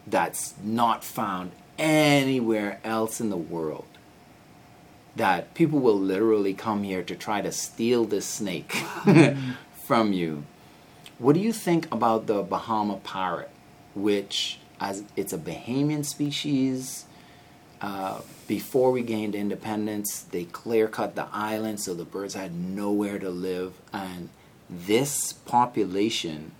[0.06, 3.92] That's not found anywhere else in the world
[5.15, 8.71] that people will literally come here to try to steal this snake
[9.86, 10.43] from you.
[11.19, 13.52] What do you think about the Bahama parrot,
[13.93, 17.06] which as it's a Bahamian species?
[17.80, 23.19] Uh, before we gained independence, they clear cut the island so the birds had nowhere
[23.19, 24.30] to live, and
[24.69, 26.54] this population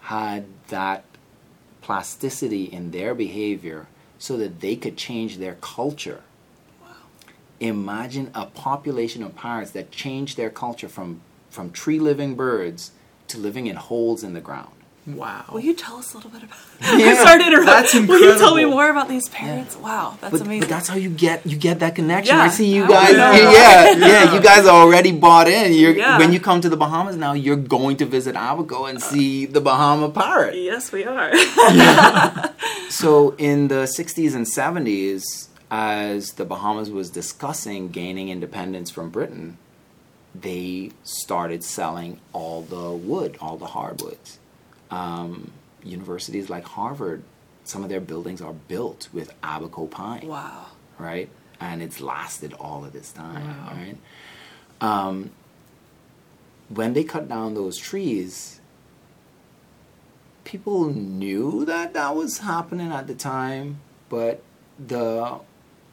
[0.00, 1.04] had that
[1.80, 3.86] plasticity in their behavior
[4.18, 6.22] so that they could change their culture.
[7.62, 12.90] Imagine a population of parrots that changed their culture from, from tree living birds
[13.28, 14.70] to living in holes in the ground.
[15.04, 15.44] Wow.
[15.52, 16.58] Will you tell us a little bit about?
[17.00, 17.66] Yeah, I'm sorry to interrupt.
[17.66, 19.76] that's Will you tell me more about these parrots?
[19.76, 20.60] Wow, that's but, amazing.
[20.60, 22.36] but that's how you get you get that connection.
[22.36, 23.12] Yeah, I see you I guys.
[23.16, 24.06] Yeah, yeah, Yeah.
[24.06, 25.72] yeah, You guys are already bought in.
[25.72, 26.18] You're Yeah.
[26.20, 29.00] when you come to the Bahamas now, you're going to visit Abaco and uh.
[29.00, 30.54] see the Bahama parrot.
[30.56, 31.30] yes, we are.
[32.90, 39.56] So in the 60s and 70s, as the Bahamas was discussing gaining independence from Britain,
[40.34, 44.38] they started selling all the wood, all the hardwoods.
[44.90, 45.50] Um,
[45.82, 47.22] universities like Harvard,
[47.64, 50.66] some of their buildings are built with Abaco pine wow.
[50.98, 51.30] right?
[51.58, 53.72] And it's lasted all of this time, Wow.
[53.72, 53.96] right?
[54.82, 55.30] Um,
[56.68, 58.60] when they cut down those trees,
[60.44, 63.80] people knew that that was happening at the time,
[64.10, 64.42] but
[64.78, 65.38] the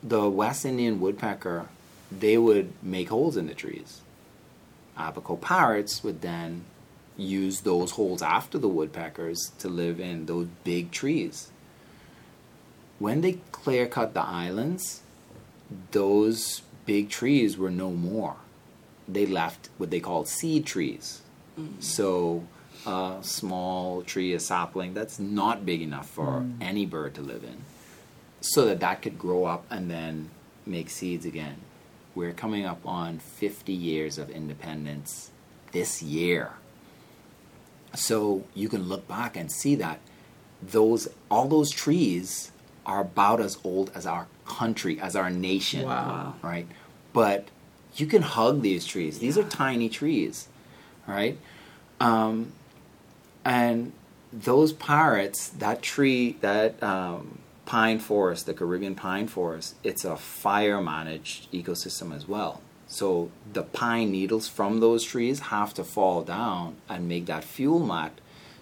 [0.01, 1.67] the West Indian woodpecker,
[2.12, 4.01] they would make holes in the trees.
[4.97, 6.65] Abaco parrots would then
[7.17, 11.51] use those holes after the woodpeckers to live in those big trees.
[12.97, 15.01] When they clear cut the islands,
[15.91, 18.38] those big trees were no more.
[19.07, 21.21] They left what they called seed trees.
[21.57, 21.81] Mm.
[21.81, 22.45] So,
[22.85, 26.55] a small tree, a sapling that's not big enough for mm.
[26.62, 27.57] any bird to live in,
[28.41, 30.30] so that that could grow up and then
[30.65, 31.58] make seeds again.
[32.15, 35.32] We're coming up on 50 years of independence
[35.71, 36.54] this year.
[37.93, 39.99] So you can look back and see that
[40.62, 42.52] those all those trees
[42.86, 45.86] are about as old as our country, as our nation.
[45.86, 46.36] Wow.
[46.41, 46.67] Right?
[47.13, 47.49] But
[47.95, 49.19] you can hug these trees.
[49.19, 50.47] These are tiny trees.
[51.08, 51.38] Right?
[51.99, 52.52] Um,
[53.43, 53.93] and
[54.32, 60.82] those parrots, that tree, that um, pine forest, the Caribbean pine forest, it's a fire
[60.82, 62.62] managed ecosystem as well.
[62.88, 67.86] So the pine needles from those trees have to fall down and make that fuel
[67.86, 68.13] mat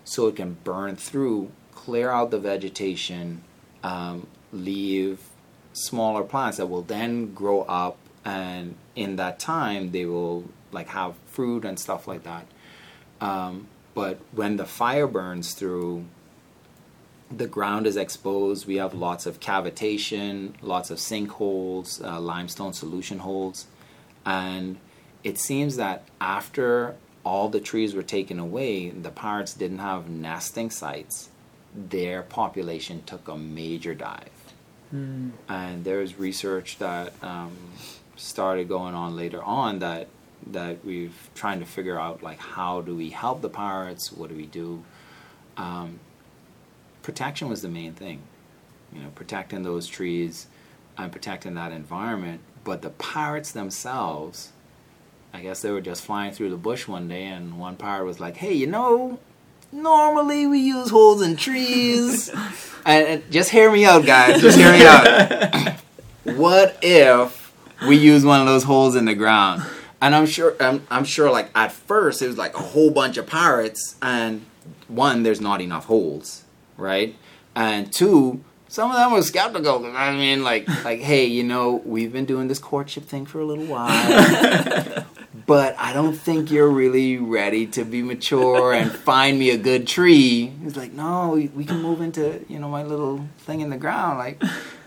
[0.03, 3.43] so it can burn through, clear out the vegetation,
[3.81, 5.21] um, leave
[5.71, 10.43] smaller plants that will then grow up and in that time they will
[10.73, 12.45] like have fruit and stuff like that.
[13.21, 16.03] Um, but when the fire burns through,
[17.31, 18.67] the ground is exposed.
[18.67, 23.65] We have lots of cavitation, lots of sinkholes, uh, limestone solution holes,
[24.25, 24.77] and
[25.23, 30.69] it seems that after all the trees were taken away, the parrots didn't have nesting
[30.69, 31.29] sites.
[31.75, 34.53] Their population took a major dive,
[35.49, 37.57] and there's research that um,
[38.15, 40.07] started going on later on that
[40.51, 44.11] that we've trying to figure out like how do we help the pirates?
[44.11, 44.83] What do we do?
[45.57, 45.99] Um,
[47.07, 48.19] protection was the main thing,
[48.91, 50.47] you know, protecting those trees
[50.97, 52.41] and protecting that environment.
[52.65, 54.51] But the pirates themselves,
[55.33, 58.19] I guess they were just flying through the bush one day, and one pirate was
[58.19, 59.19] like, "Hey, you know."
[59.69, 62.29] Normally we use holes in trees,
[62.85, 64.41] and, and just hear me out, guys.
[64.41, 65.79] Just hear me out.
[66.37, 67.53] what if
[67.87, 69.63] we use one of those holes in the ground?
[70.01, 73.17] And I'm sure, I'm, I'm sure, like at first it was like a whole bunch
[73.17, 74.45] of pirates and
[74.87, 76.43] one, there's not enough holes,
[76.77, 77.15] right?
[77.55, 79.85] And two, some of them were skeptical.
[79.95, 83.45] I mean, like, like, hey, you know, we've been doing this courtship thing for a
[83.45, 85.05] little while,
[85.45, 89.87] but I don't think you're really ready to be mature and find me a good
[89.87, 90.47] tree.
[90.63, 94.19] He's like, no, we, can move into, you know, my little thing in the ground,
[94.19, 94.41] like.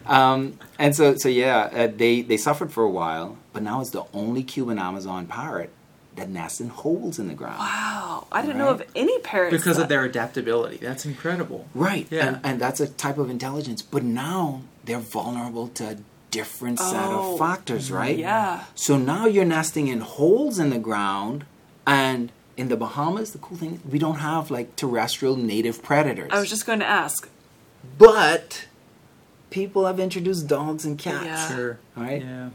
[0.06, 3.90] Um, and so, so yeah, uh, they they suffered for a while, but now it's
[3.90, 5.70] the only Cuban Amazon parrot
[6.16, 7.58] that nest in holes in the ground.
[7.58, 8.26] Wow.
[8.32, 9.56] I didn't know of any parrots.
[9.56, 10.78] because that- of their adaptability.
[10.78, 11.66] That's incredible.
[11.74, 12.06] Right.
[12.10, 12.26] Yeah.
[12.26, 13.80] And, and that's a type of intelligence.
[13.82, 15.96] But now they're vulnerable to a
[16.30, 18.16] different set Oh, of factors, right?
[18.18, 18.64] Yeah.
[18.74, 21.44] So now you're nesting in holes in the ground,
[21.86, 26.30] and in the Bahamas, the cool thing is we don't have like terrestrial native predators.
[26.32, 27.28] I was just going to ask.
[27.98, 28.66] but
[29.50, 31.24] people have introduced dogs and cats.
[31.24, 31.48] Yeah.
[31.56, 31.78] Sure.
[31.96, 32.22] Right?
[32.22, 32.50] Yeah.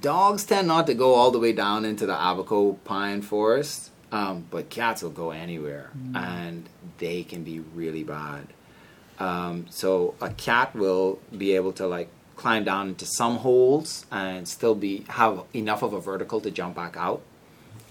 [0.00, 4.46] Dogs tend not to go all the way down into the Abaco pine forest, um,
[4.50, 6.68] but cats will go anywhere, and
[6.98, 8.46] they can be really bad.
[9.18, 14.48] Um, so a cat will be able to like climb down into some holes and
[14.48, 17.22] still be have enough of a vertical to jump back out.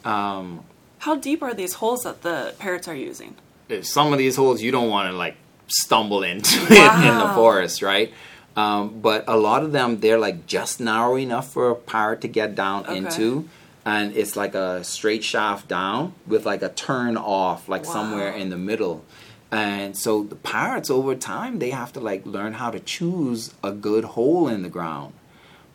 [0.03, 0.65] Um,
[0.99, 3.35] How deep are these holes that the parrots are using?
[3.81, 5.35] some of these holes you don't want to like
[5.67, 6.71] stumble into it
[7.09, 8.13] in the forest, right?
[8.55, 12.27] Um, but a lot of them they're like just narrow enough for a pirate to
[12.27, 12.97] get down Okay.
[12.97, 13.49] into,
[13.85, 17.91] and it's like a straight shaft down with like a turn off, like Wow.
[17.93, 19.03] somewhere in the middle.
[19.51, 23.71] And so the pirates over time they have to like learn how to choose a
[23.71, 25.13] good hole in the ground.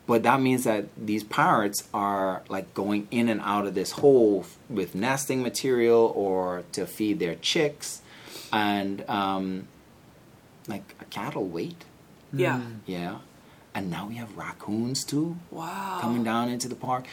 [0.06, 4.46] But that means that these pirates are like going in and out of this hole
[4.70, 8.00] with nesting material or to feed their chicks,
[8.52, 9.68] and um,
[10.66, 11.84] like a cattle wait.
[12.32, 12.60] Yeah.
[12.86, 13.18] Yeah,
[13.74, 15.98] and now we have raccoons too Wow.
[16.00, 17.06] coming down into the park.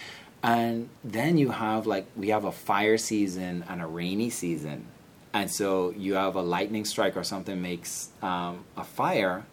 [0.44, 4.88] And then you have like we have a fire season and a rainy season.
[5.34, 9.46] And so you have a lightning strike or something makes um, a fire.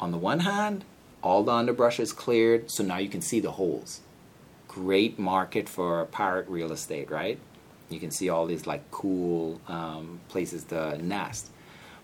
[0.00, 0.84] On the one hand,
[1.22, 4.00] all the underbrush is cleared, so now you can see the holes.
[4.68, 7.38] Great market for pirate real estate, right?
[7.88, 11.49] You can see all these like cool um, places to nest.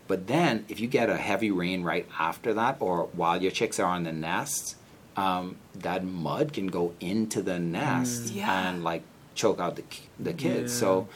[0.09, 3.81] But then, if you get a heavy rain right after that, or while your chicks
[3.81, 4.77] are on the nest,
[5.17, 8.69] um, that mud can go into the nest Yeah.
[8.69, 9.03] and like
[9.35, 9.85] choke out the
[10.19, 10.73] the kids.
[10.73, 11.09] So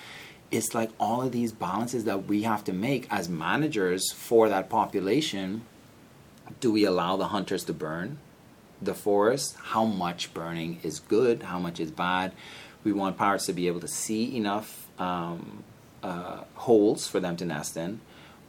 [0.51, 4.69] it's like all of these balances that we have to make as managers for that
[4.69, 5.63] population.
[6.61, 8.19] Do we allow the hunters to burn
[8.83, 9.57] the forest?
[9.63, 11.45] How much burning is good?
[11.45, 12.33] How much is bad?
[12.83, 15.63] We want pirates to be able to see enough um,
[16.03, 18.01] uh, holes for them to nest in.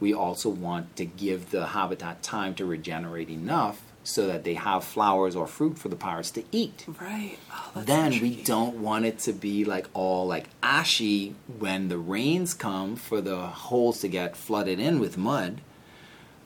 [0.02, 4.82] We also want to give the habitat time to regenerate enough so that they have
[4.82, 7.38] flowers or fruit for the pirates to eat Right.
[7.52, 12.52] Oh, then we don't want it to be like all like ashy when the rains
[12.52, 15.60] come for the holes to get flooded in with mud.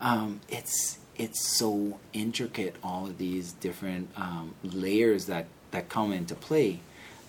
[0.03, 6.35] Um, it's it's so intricate, all of these different um, layers that that come into
[6.35, 6.81] play,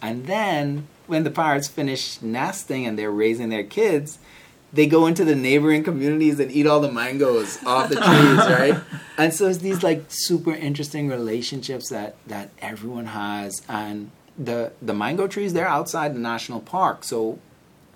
[0.02, 4.20] and then when the pirates finish nesting and they're raising their kids.
[4.74, 8.04] They go into the neighboring communities and eat all the mangoes off the trees,
[8.60, 8.80] right?
[9.18, 14.94] And so it's these like super interesting relationships that that everyone has, and the the
[14.94, 17.40] mango trees they're outside the national park, so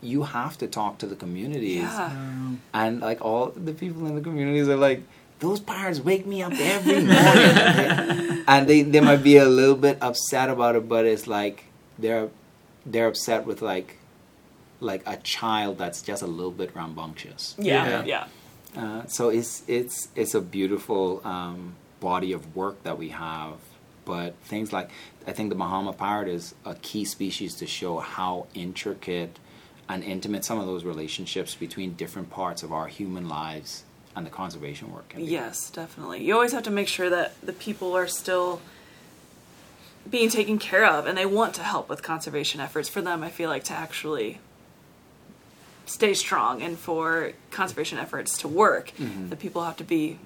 [0.02, 2.54] you have to talk to the communities, Yeah.
[2.74, 5.04] and like all the people in the communities are like.
[5.42, 9.98] Those pirates wake me up every morning, and they, they might be a little bit
[10.00, 11.64] upset about it, but it's like
[11.98, 12.30] they're
[12.86, 13.98] they're upset with like
[14.82, 17.56] like a child that's just a little bit rambunctious.
[17.58, 18.04] Yeah.
[18.04, 18.28] Yeah.
[18.76, 18.82] Yeah.
[18.82, 23.56] Uh, so it's it's it's a beautiful um, body of work that we have.
[24.04, 24.90] But things like
[25.28, 29.40] I think the Bahama parrot is a key species to show how intricate
[29.88, 33.84] and intimate some of those relationships between different parts of our human lives
[34.16, 35.10] and the conservation work.
[35.10, 35.28] Can be.
[35.28, 36.24] Yes, definitely.
[36.24, 38.62] You always have to make sure that the people are still
[40.10, 42.90] being taken care of and they want to help with conservation efforts.
[42.90, 44.40] For them, I feel like to actually
[45.86, 48.92] stay strong and for conservation efforts to work,
[49.30, 50.20] the people have to be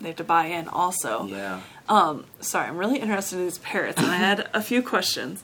[0.00, 1.26] they have to buy in also.
[1.26, 1.60] Yeah.
[1.88, 5.42] Um, sorry, I'm really interested in these parrots, and I had a few questions.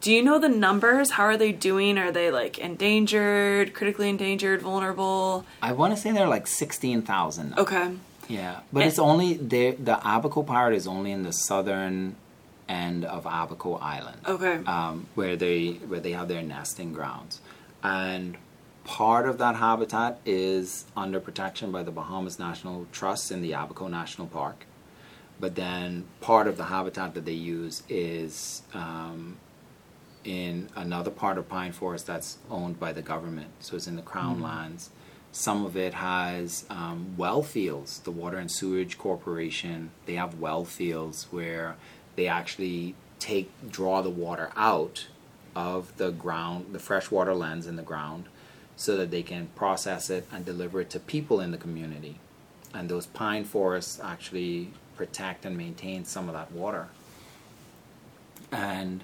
[0.00, 1.12] Do you know the numbers?
[1.12, 1.96] How are they doing?
[1.98, 5.44] Are they like endangered, critically endangered, vulnerable?
[5.62, 7.56] I want to say they're like sixteen thousand.
[7.58, 7.92] Okay.
[8.28, 12.16] Yeah, but And- it's only the the Abaco parrot is only in the southern
[12.68, 14.18] end of Abaco Island.
[14.26, 14.56] Okay.
[14.66, 17.40] um, where they where they have their nesting grounds,
[17.82, 18.36] and
[18.88, 23.86] part of that habitat is under protection by the Bahamas National Trust in the Abaco
[23.86, 24.64] National Park.
[25.38, 29.36] But then part of the habitat that they use is um,
[30.24, 33.50] in another part of pine forest that's owned by the government.
[33.60, 34.88] So it's in the Crown lands.
[35.32, 37.98] Some of it has um, well fields.
[37.98, 41.76] The Water and Sewage Corporation they have well fields where
[42.16, 45.08] they actually take draw the water out
[45.54, 48.24] of the ground, the freshwater lands in the ground,
[48.78, 52.14] so that they can process it and deliver it to people in the community.
[52.72, 56.86] And those pine forests actually protect and maintain some of that water.
[58.52, 59.02] And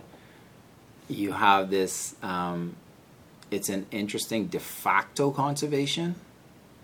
[1.09, 2.77] you have this, um,
[3.51, 6.15] it's an interesting de facto conservation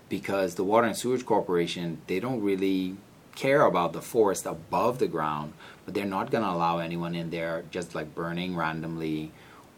[0.09, 2.97] because the Water and Sewage Corporation, they don't really
[3.35, 5.53] care about the forest above the ground,
[5.85, 9.31] but they're not going to allow anyone in there just like burning randomly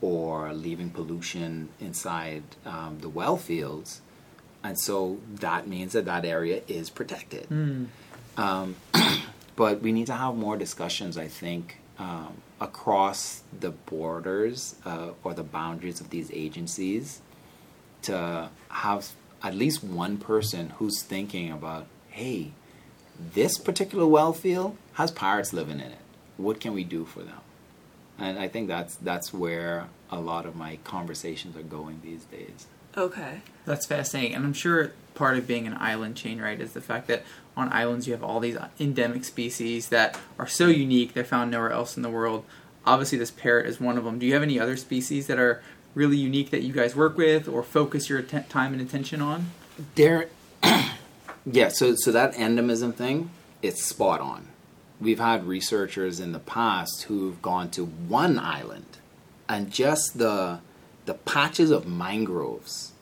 [0.04, 4.02] or leaving pollution inside um, the well fields.
[4.62, 7.48] And so that means that that area is protected.
[8.36, 8.76] Um,
[9.56, 15.34] but we need to have more discussions, I think, um, across the borders uh, or
[15.34, 17.22] the boundaries of these agencies
[18.02, 19.10] to have
[19.42, 22.52] at least one person who's thinking about, hey,
[23.34, 26.04] this particular well field has pirates living in it.
[26.36, 27.40] What can we do for them?
[28.24, 32.68] And I think that's that's where a lot of my conversations are going these days.
[32.96, 33.42] Okay.
[33.66, 37.08] That's fascinating, and I'm sure part of being an island chain, right, is the fact
[37.08, 37.24] that
[37.58, 41.72] on islands you have all these endemic species that are so unique they're found nowhere
[41.72, 42.46] else in the world.
[42.86, 44.20] Obviously, this parrot is one of them.
[44.20, 45.62] Do you have any other species that are
[45.96, 49.52] really unique that you guys work with or focus your atten- time and attention on?
[49.96, 50.30] There,
[51.46, 53.30] Yeah, so so that endemism thing,
[53.62, 54.48] it's spot on.
[55.04, 58.98] We've had researchers in the past who've gone to one island
[59.50, 60.60] and just the
[61.06, 62.94] the patches of mangroves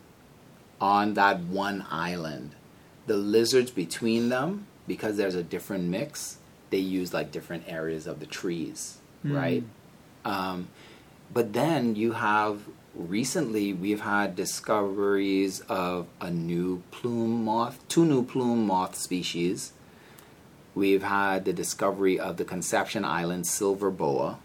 [0.80, 2.56] on that one island,
[3.06, 6.38] the lizards between them, because there's a different mix,
[6.72, 8.98] they use like different areas of the trees,
[9.34, 9.64] right?
[10.26, 10.70] Um,
[11.32, 12.62] but then you have
[12.96, 19.74] recently we've had discoveries of a new plume moth, two new plume moth species.
[20.74, 24.40] We've had the discovery of the Conception Island silver boa,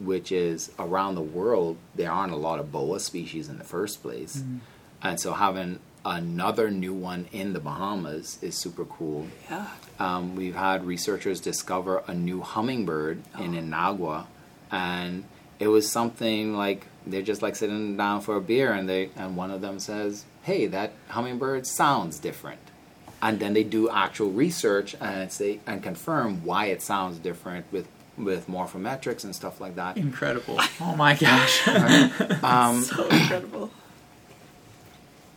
[0.00, 1.76] which is around the world.
[1.94, 4.42] There aren't a lot of boa species in the first place,
[5.02, 9.26] and so having another new one in the Bahamas is super cool.
[9.50, 9.66] Yeah.
[9.98, 14.26] Um, we've had researchers discover a new hummingbird in Inagua,
[14.70, 15.24] and
[15.58, 19.36] it was something like they're just like sitting down for a beer, and they and
[19.36, 22.60] one of them says, "Hey, that hummingbird sounds different,"
[23.20, 27.88] and then they do actual research and say and confirm why it sounds different with
[28.16, 29.96] with morphometrics and stuff like that.
[29.96, 30.60] Incredible.
[30.80, 31.66] Oh my gosh.
[32.42, 33.70] Um, so incredible.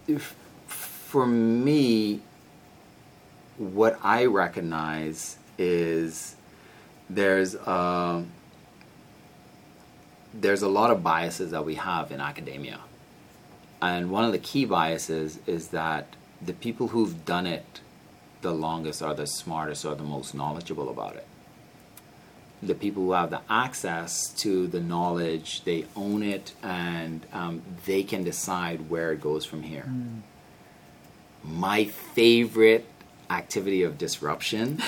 [0.07, 0.35] if,
[0.67, 2.21] for me,
[3.57, 6.35] what I recognize is
[7.09, 8.23] there's a,
[10.33, 12.79] there's a lot of biases that we have in academia,
[13.81, 17.81] and one of the key biases is that the people who've done it
[18.41, 21.25] the longest are the smartest or the most knowledgeable about it.
[22.63, 28.03] The people who have the access to the knowledge, they own it, and um, they
[28.03, 29.91] can decide where it goes from here.
[31.43, 32.85] My favorite
[33.29, 34.79] activity of disruption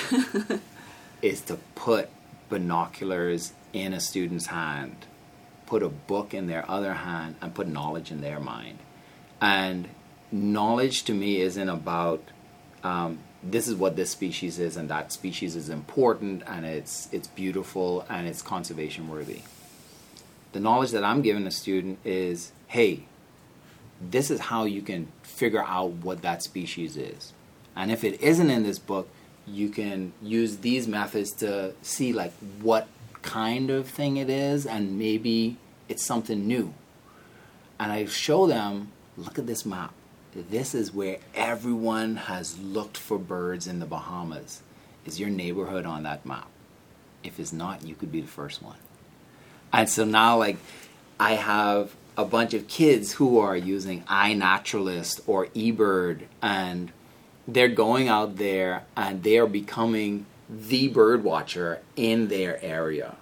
[1.22, 2.10] is to put
[2.48, 4.94] binoculars in a student's hand,
[5.66, 8.78] put a book in their other hand, and put knowledge in their mind.
[9.40, 9.88] And
[10.34, 12.22] knowledge to me isn't about
[12.82, 17.28] um, this is what this species is, and that species is important, and it's it's
[17.28, 19.42] beautiful, and it's conservation worthy.
[20.52, 23.04] The knowledge that I'm giving a student is, hey,
[24.00, 27.32] this is how you can figure out what that species is.
[27.74, 29.08] And if it isn't in this book,
[29.46, 32.86] you can use these methods to see like what
[33.22, 35.56] kind of thing it is and maybe
[35.88, 36.72] it's something new.
[37.80, 39.92] And I show them, look at this map.
[40.34, 44.62] This is where everyone has looked for birds in the Bahamas.
[45.06, 46.48] Is your neighborhood on that map?
[47.22, 48.76] If it's not, you could be the first one.
[49.72, 50.56] And so now, like,
[51.20, 56.90] I have a bunch of kids who are using iNaturalist or eBird, and
[57.46, 63.16] they're going out there and they are becoming the bird watcher in their area.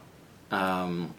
[0.50, 1.14] Um,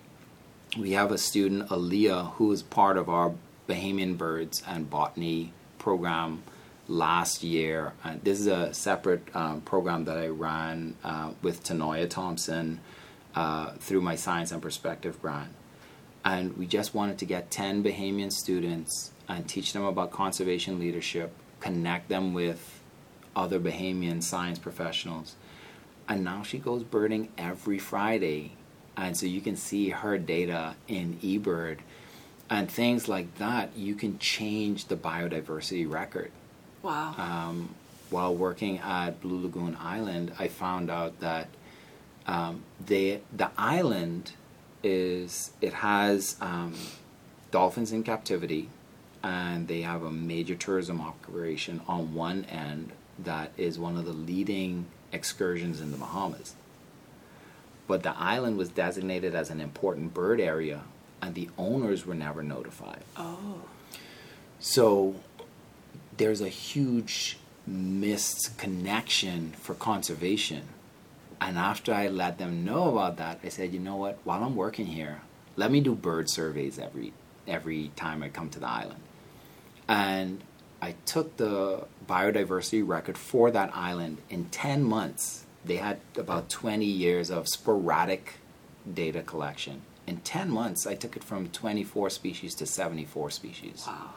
[0.78, 3.34] we have a student, Aaliyah, who is part of our
[3.68, 6.44] Bahamian Birds and Botany program
[6.88, 7.94] last year.
[8.04, 12.80] Uh, this is a separate um, program that I ran uh, with Tanoya Thompson
[13.36, 15.52] uh, through my Science and Perspective grant.
[16.26, 21.34] And we just wanted to get 10 Bahamian students and teach them about conservation leadership,
[21.60, 22.82] connect them with
[23.36, 25.36] other Bahamian science professionals.
[26.08, 28.54] And now she goes birding every Friday.
[28.96, 31.80] And so you can see her data in eBird
[32.54, 33.76] and things like that.
[33.76, 36.32] You can change the biodiversity record.
[36.84, 37.16] Wow.
[37.18, 37.74] Um,
[38.12, 41.48] while working at Blue Lagoon Island, I found out that
[42.28, 44.34] um, they, the island
[44.84, 46.76] is it has um,
[47.50, 48.70] dolphins in captivity,
[49.24, 54.14] and they have a major tourism operation on one end that is one of the
[54.14, 56.54] leading excursions in the Bahamas.
[57.88, 60.84] But the island was designated as an important bird area,
[61.24, 63.02] and the owners were never notified.
[63.18, 63.62] oh.
[64.60, 65.16] So
[66.18, 70.64] there's a huge missed connection for conservation.
[71.40, 74.20] And after I let them know about that, I said, you know what?
[74.24, 75.22] While I'm working here,
[75.56, 77.14] let me do bird surveys every
[77.48, 79.02] every time I come to the island.
[79.88, 80.42] And
[80.82, 85.46] I took the biodiversity record for that island in 10 months.
[85.66, 88.34] They had about 20 years of sporadic
[88.94, 89.82] data collection.
[90.06, 94.12] In 10 months, I took it from 24 species to 74 species Wow.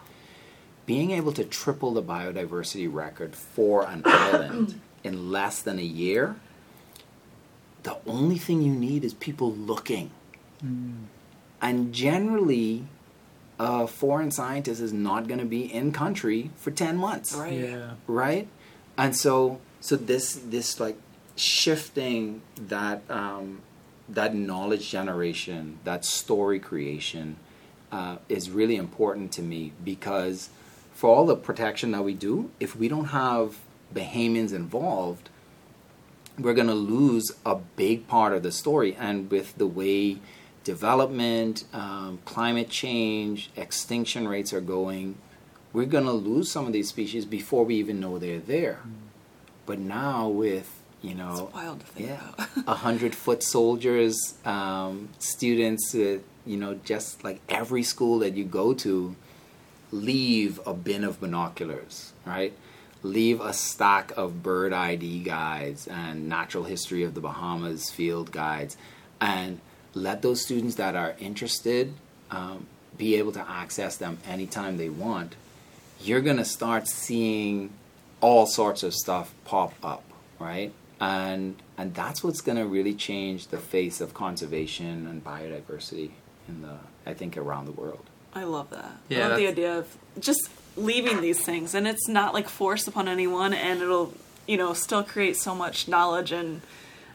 [0.84, 6.36] being able to triple the biodiversity record for an island in less than a year,
[7.84, 10.10] the only thing you need is people looking.
[11.62, 12.84] And generally,
[13.58, 17.52] a foreign scientist is not going to be in country for 10 months Right.
[17.60, 17.90] Yeah.
[18.06, 18.48] right
[18.98, 20.98] and so so this this like
[21.36, 23.60] shifting that um,
[24.08, 27.36] that knowledge generation that story creation
[27.92, 30.50] uh, is really important to me because
[30.92, 33.58] for all the protection that we do if we don't have
[33.94, 35.28] Bahamians involved,
[36.38, 38.94] we're going to lose a big part of the story.
[38.98, 40.18] And with the way
[40.64, 45.16] development, um, climate change, extinction rates are going,
[45.72, 48.80] we're going to lose some of these species before we even know they're there.
[48.86, 48.92] Mm.
[49.64, 55.10] But now with you know, it's wild to think yeah, a hundred foot soldiers, um,
[55.18, 59.14] students, uh, you know, just like every school that you go to,
[59.90, 62.52] leave a bin of binoculars, right?
[63.02, 68.76] Leave a stack of bird ID guides and natural history of the Bahamas field guides,
[69.20, 69.60] and
[69.94, 71.94] let those students that are interested
[72.30, 72.66] um,
[72.96, 75.36] be able to access them anytime they want.
[76.00, 77.70] You're gonna start seeing
[78.20, 80.02] all sorts of stuff pop up,
[80.38, 80.72] right?
[81.00, 86.10] And and that's what's going to really change the face of conservation and biodiversity
[86.48, 88.04] in the I think around the world.
[88.34, 88.92] I love that.
[89.08, 92.88] Yeah, I love the idea of just leaving these things, and it's not like forced
[92.88, 94.14] upon anyone, and it'll
[94.46, 96.62] you know still create so much knowledge and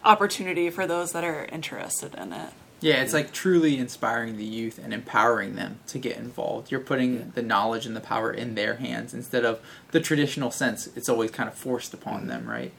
[0.04, 2.50] opportunity for those that are interested in it.
[2.82, 6.72] Yeah, it's like truly inspiring the youth and empowering them to get involved.
[6.72, 7.24] You're putting yeah.
[7.36, 9.60] the knowledge and the power in their hands instead of
[9.92, 10.90] the traditional sense.
[10.96, 12.28] It's always kind of forced upon mm-hmm.
[12.30, 12.74] them, right?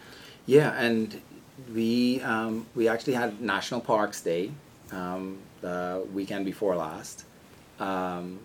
[0.46, 1.20] Yeah, and
[1.72, 4.50] we um, we actually had National Parks Day
[4.90, 7.24] um, the weekend before last
[7.78, 8.40] um,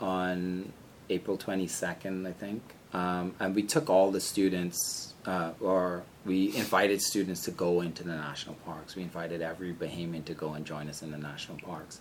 [0.00, 0.72] on
[1.10, 2.62] April 22nd, I think.
[2.94, 8.04] Um, and we took all the students, uh, or we invited students to go into
[8.04, 8.96] the national parks.
[8.96, 12.00] We invited every Bahamian to go and join us in the national parks.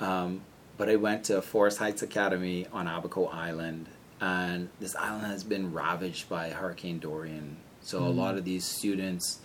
[0.00, 0.42] Um,
[0.76, 3.86] but I went to Forest Heights Academy on Abaco Island,
[4.20, 7.56] and this island has been ravaged by Hurricane Dorian
[7.86, 8.06] so mm-hmm.
[8.08, 9.38] a lot of these students,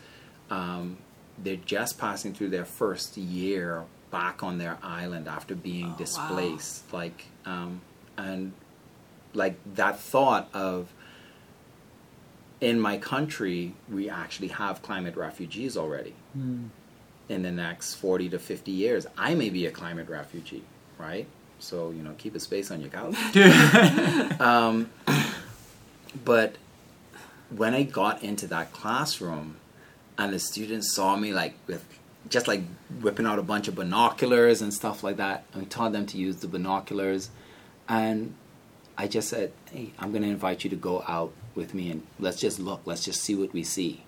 [0.49, 0.97] um,
[1.37, 6.83] they're just passing through their first year back on their island after being oh, displaced.
[6.91, 6.99] Wow.
[6.99, 7.81] Like, um,
[8.17, 8.53] and
[9.35, 10.91] like that thought of
[12.59, 16.15] in my country, we actually have climate refugees already.
[16.35, 16.69] Mm.
[17.29, 20.63] In the next 40 to 50 years, I may be a climate refugee,
[20.97, 21.27] right?
[21.59, 23.15] So, you know, keep a space on your couch.
[24.41, 24.89] um,
[26.25, 26.55] but
[27.55, 29.57] when I got into that classroom
[30.17, 31.83] and the students saw me like with
[32.29, 32.61] just like
[33.01, 36.37] whipping out a bunch of binoculars and stuff like that, I taught them to use
[36.37, 37.29] the binoculars.
[37.89, 38.35] And
[38.97, 42.05] I just said, hey, I'm going to invite you to go out with me and
[42.19, 44.03] let's just look, let's just see what we see.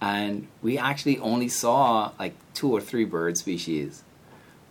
[0.00, 4.02] And we actually only saw like two or three bird species.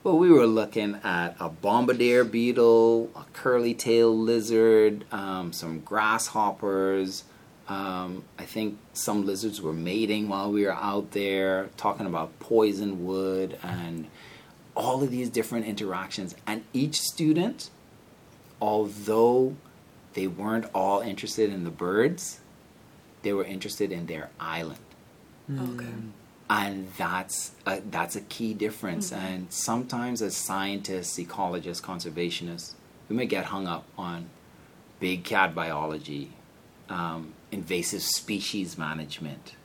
[0.03, 7.23] But we were looking at a bombardier beetle, a curly tailed lizard, um, some grasshoppers,
[7.67, 13.05] um, I think some lizards were mating while we were out there, talking about poison
[13.05, 14.07] wood and
[14.75, 16.35] all of these different interactions.
[16.45, 17.69] And each student,
[18.61, 19.55] although
[20.13, 22.39] they weren't all interested in the birds,
[23.21, 24.79] they were interested in their island.
[25.51, 25.85] Okay.
[26.49, 29.11] And that's a, that's a key difference.
[29.11, 29.25] Mm-hmm.
[29.25, 32.73] And sometimes, as scientists, ecologists, conservationists,
[33.09, 34.29] we may get hung up on
[34.99, 36.31] big cat biology
[36.89, 39.55] um, invasive species management,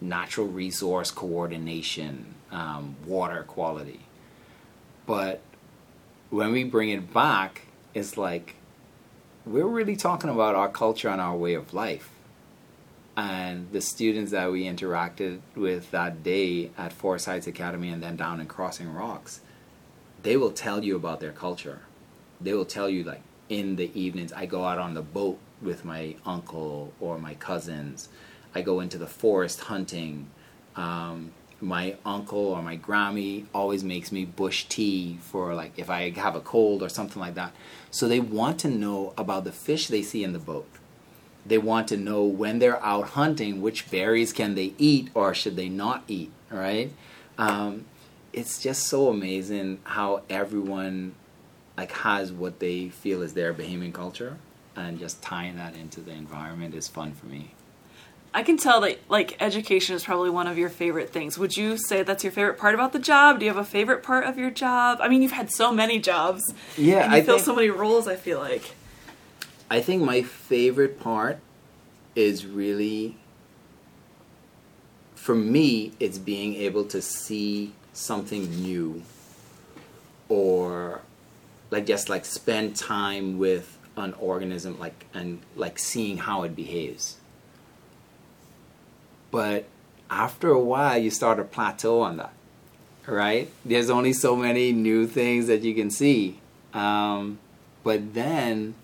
[0.00, 4.00] natural resource coordination, um, water quality.
[5.06, 5.40] But
[6.30, 8.56] when we bring it back, it's like
[9.46, 12.10] we're really talking about our culture and our way of life.
[13.16, 18.40] And the students that we interacted with that day at Forest Academy and then down
[18.40, 19.40] in Crossing Rocks,
[20.22, 21.82] they will tell you about their culture.
[22.40, 25.84] They will tell you, like, in the evenings, I go out on the boat with
[25.84, 28.08] my uncle or my cousins.
[28.54, 30.30] I go into the forest hunting.
[30.76, 36.10] Um, my uncle or my Grammy always makes me bush tea for like if I
[36.10, 37.52] have a cold or something like that.
[37.90, 40.68] So they want to know about the fish they see in the boat.
[41.46, 45.56] They want to know when they're out hunting which berries can they eat or should
[45.56, 46.92] they not eat, right?
[47.38, 47.86] Um,
[48.32, 51.14] it's just so amazing how everyone
[51.76, 54.38] like has what they feel is their Bahamian culture
[54.76, 57.52] and just tying that into the environment is fun for me.
[58.36, 61.38] I can tell that like education is probably one of your favorite things.
[61.38, 63.38] Would you say that's your favorite part about the job?
[63.38, 64.98] Do you have a favorite part of your job?
[65.00, 66.42] I mean, you've had so many jobs.
[66.76, 68.08] Yeah, I fill think, so many roles.
[68.08, 68.72] I feel like.
[69.70, 71.38] I think my favorite part
[72.16, 73.16] is really,
[75.14, 79.02] for me, it's being able to see something new,
[80.28, 81.02] or
[81.70, 87.16] like just like spend time with an organism like and like seeing how it behaves.
[89.30, 89.66] But
[90.10, 92.32] after a while you start to plateau on that.
[93.06, 93.50] Right?
[93.64, 96.40] There's only so many new things that you can see.
[96.72, 97.38] Um,
[97.82, 98.74] but then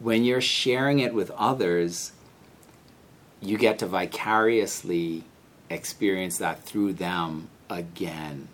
[0.00, 2.12] when you're sharing it with others,
[3.40, 5.24] you get to vicariously
[5.70, 8.48] experience that through them again,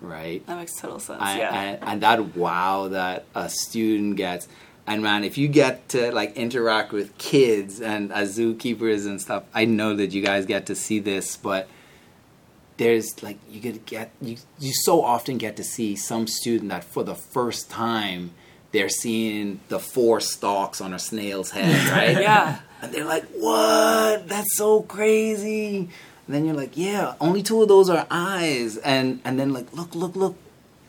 [0.00, 0.46] right?
[0.46, 1.22] That makes total sense.
[1.22, 1.60] and, yeah.
[1.60, 4.48] and, and that wow that a student gets
[4.86, 9.44] and man if you get to like interact with kids and as zookeepers and stuff
[9.54, 11.68] i know that you guys get to see this but
[12.76, 16.84] there's like you get get you, you so often get to see some student that
[16.84, 18.32] for the first time
[18.74, 22.58] they're seeing the four stalks on a snail's head right yeah.
[22.82, 24.28] and they're like, "What?
[24.28, 25.88] That's so crazy!"
[26.26, 29.72] And then you're like, "Yeah, only two of those are eyes." And and then like,
[29.72, 30.36] look, look, look,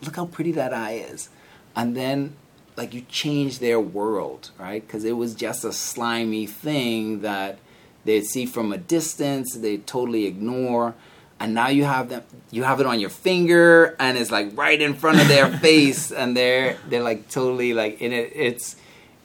[0.02, 1.28] look how pretty that eye is.
[1.76, 2.34] And then
[2.76, 4.86] like you change their world, right?
[4.86, 7.58] Because it was just a slimy thing that
[8.04, 10.94] they'd see from a distance, they totally ignore.
[11.38, 14.80] And now you have them, you have it on your finger, and it's like right
[14.80, 18.32] in front of their face, and they're they're like totally like in it.
[18.34, 18.76] It's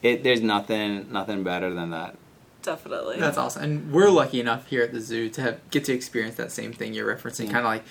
[0.02, 0.22] it.
[0.22, 2.16] There's nothing nothing better than that.
[2.62, 3.18] Definitely.
[3.18, 3.62] That's awesome.
[3.62, 6.72] And we're lucky enough here at the zoo to have, get to experience that same
[6.72, 7.52] thing you're referencing, Yeah.
[7.52, 7.84] kind of like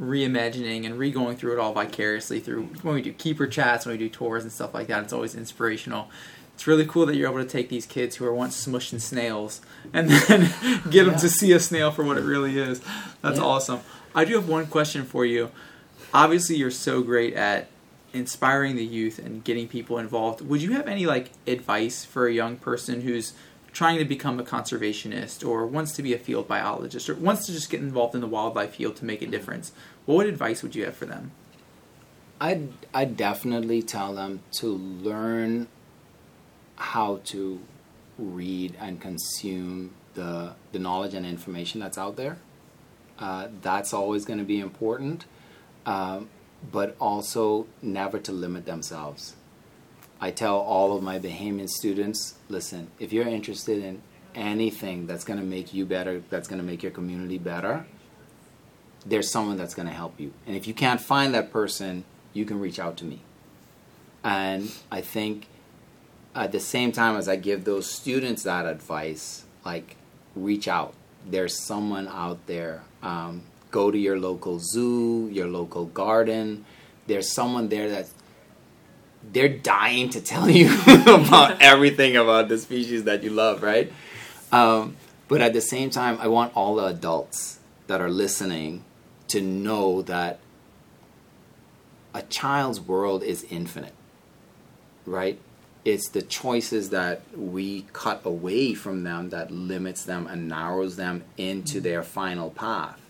[0.00, 3.98] reimagining and re-going through it all vicariously through when we do keeper chats, when we
[3.98, 5.02] do tours and stuff like that.
[5.04, 6.08] It's always inspirational.
[6.54, 9.60] It's really cool that you're able to take these kids who are once smushing snails
[9.92, 10.52] and then
[10.90, 11.18] get them Yeah.
[11.18, 12.80] to see a snail for what it really is.
[13.22, 13.44] That's Yeah.
[13.44, 13.80] awesome.
[14.14, 15.50] I do have one question for you.
[16.12, 17.68] Obviously, you're so great at
[18.12, 20.40] inspiring the youth and getting people involved.
[20.42, 23.32] Would you have any like advice for a young person who's
[23.74, 27.52] trying to become a conservationist or wants to be a field biologist or wants to
[27.52, 29.72] just get involved in the wildlife field to make a difference?
[30.06, 31.32] What advice would you have for them?
[32.40, 35.68] I'd I'd definitely tell them to learn
[36.76, 37.60] how to
[38.18, 42.38] read and consume the the knowledge and information that's out there.
[43.18, 45.24] Uh, that's always going to be important,
[45.86, 46.28] um,
[46.72, 49.36] but also never to limit themselves.
[50.20, 54.02] I tell all of my Bahamian students, listen, if you're interested in
[54.34, 57.84] anything that's going to make you better, that's going to make your community better,
[59.06, 60.32] there's someone that's going to help you.
[60.46, 63.20] And if you can't find that person, you can reach out to me.
[64.22, 65.48] And I think
[66.34, 69.96] at the same time as I give those students that advice, like
[70.34, 70.94] reach out.
[71.26, 72.82] There's someone out there.
[73.02, 76.64] Um, go to your local zoo, your local garden.
[77.06, 78.08] There's someone there that
[79.32, 83.92] they're dying to tell you about everything about the species that you love, right?
[84.52, 84.96] Um,
[85.28, 88.84] but at the same time, I want all the adults that are listening
[89.28, 90.38] to know that
[92.12, 93.94] a child's world is infinite,
[95.04, 95.38] right?
[95.84, 101.24] It's the choices that we cut away from them that limits them and narrows them
[101.36, 103.00] into their final path.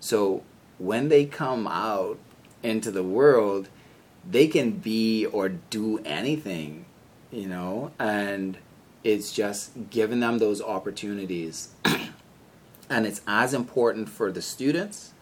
[0.00, 0.42] So
[0.78, 2.18] when they come out
[2.62, 3.68] into the world,
[4.28, 6.84] they can be or do anything,
[7.30, 8.58] you know, and
[9.04, 11.70] it's just giving them those opportunities.
[12.90, 15.12] and it's as important for the students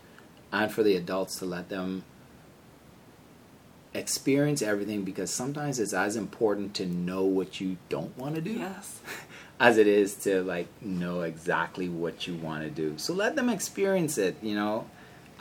[0.52, 2.04] and for the adults to let them
[3.92, 8.52] experience everything because sometimes it's as important to know what you don't want to do
[8.52, 9.00] Yes.
[9.60, 12.94] as it is to like know exactly what you want to do.
[12.98, 14.86] So let them experience it, you know.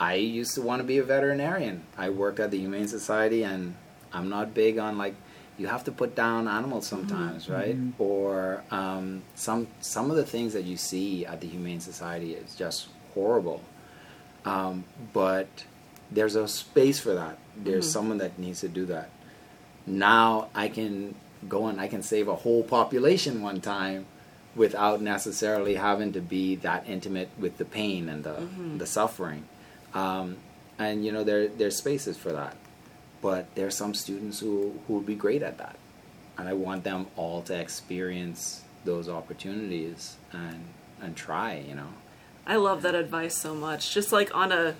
[0.00, 1.84] I used to want to be a veterinarian.
[1.98, 3.74] I worked at the Humane Society and
[4.12, 5.14] I'm not big on like
[5.58, 7.76] you have to put down animals sometimes, right?
[7.98, 12.54] Or um, some some of the things that you see at the Humane Society is
[12.56, 13.62] just horrible.
[14.46, 15.48] Um, but
[16.10, 17.38] there's a space for that.
[17.54, 19.10] There's someone that needs to do that.
[19.86, 21.14] Now I can
[21.46, 24.06] go and I can save a whole population one time
[24.56, 28.48] without necessarily having to be that intimate with the pain and the
[28.78, 29.44] the suffering.
[29.94, 30.36] Um,
[30.78, 32.56] and you know there there's spaces for that.
[33.22, 35.76] But there's some students who who would be great at that,
[36.38, 40.64] and I want them all to experience those opportunities and
[41.00, 41.56] and try.
[41.66, 41.88] You know.
[42.46, 43.92] I love that advice so much.
[43.92, 44.74] Just like on a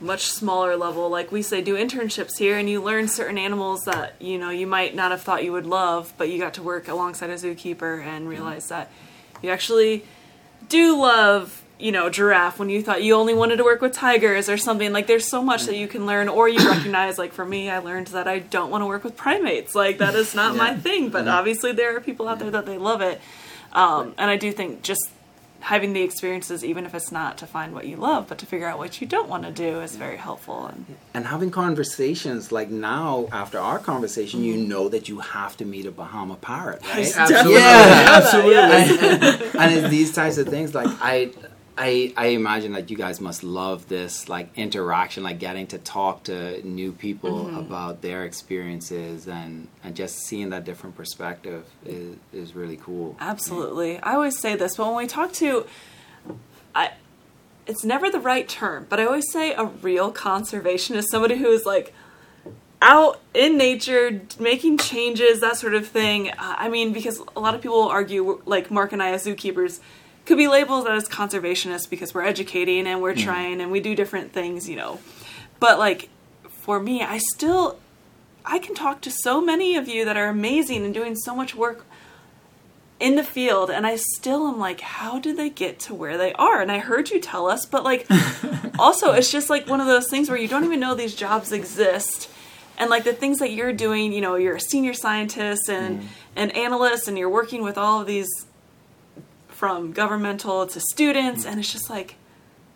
[0.00, 4.14] much smaller level, like we say, do internships here and you learn certain animals that,
[4.20, 6.88] you know, you might not have thought you would love, but you got to work
[6.88, 8.90] alongside a zookeeper and realize that
[9.42, 10.04] you actually
[10.68, 14.48] do love, you know, giraffe when you thought you only wanted to work with tigers
[14.48, 14.92] or something.
[14.92, 17.78] Like there's so much that you can learn or you recognize, like for me, I
[17.78, 19.74] learned that I don't want to work with primates.
[19.74, 22.78] Like that is not my thing, but obviously there are people out there that they
[22.78, 23.20] love it.
[23.72, 25.10] Um, and I do think just
[25.60, 28.66] having the experiences, even if it's not to find what you love, but to figure
[28.66, 30.66] out what you don't want to do, is very helpful.
[30.66, 35.64] And and having conversations like now after our conversation you know that you have to
[35.64, 37.54] meet a bahama parrot right Absolutely.
[37.54, 38.20] Yeah.
[38.22, 38.54] Absolutely.
[38.54, 41.30] and, and it's these types of things like i
[41.78, 46.24] I I imagine that you guys must love this like interaction, like getting to talk
[46.24, 47.56] to new people Mm-hmm.
[47.56, 53.16] about their experiences and and just seeing that different perspective is is really cool.
[53.20, 53.98] Absolutely.
[54.00, 55.66] I always say this, but when we talk to,
[56.74, 56.92] I,
[57.66, 61.64] it's never the right term, but I always say a real conservationist, somebody who is
[61.64, 61.94] like
[62.82, 66.30] out in nature, making changes, that sort of thing.
[66.30, 69.80] Uh, I mean, because a lot of people argue, like Mark and I as zookeepers,
[70.30, 73.24] could be labeled as conservationists because we're educating and we're mm-hmm.
[73.24, 75.00] trying and we do different things, you know.
[75.58, 76.08] But like
[76.48, 77.80] for me, I still
[78.46, 81.56] I can talk to so many of you that are amazing and doing so much
[81.56, 81.84] work
[83.00, 86.32] in the field and I still am like how did they get to where they
[86.34, 86.62] are?
[86.62, 88.06] And I heard you tell us but like
[88.78, 91.50] also it's just like one of those things where you don't even know these jobs
[91.50, 92.30] exist.
[92.78, 96.06] And like the things that you're doing you know you're a senior scientist and mm.
[96.36, 98.28] an analyst and you're working with all of these
[99.60, 102.10] from governmental to students and it's just like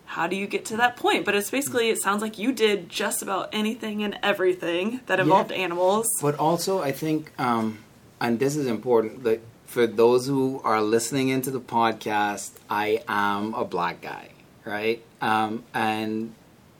[0.05, 2.77] how do you get to that point but it's basically it sounds like you did
[2.87, 7.79] just about anything and everything that involved animals But also, I think, um,
[8.21, 13.55] and this is important, that for those who are listening into the podcast, I am
[13.55, 14.29] a black guy,
[14.63, 14.99] right?
[15.21, 16.35] Um, and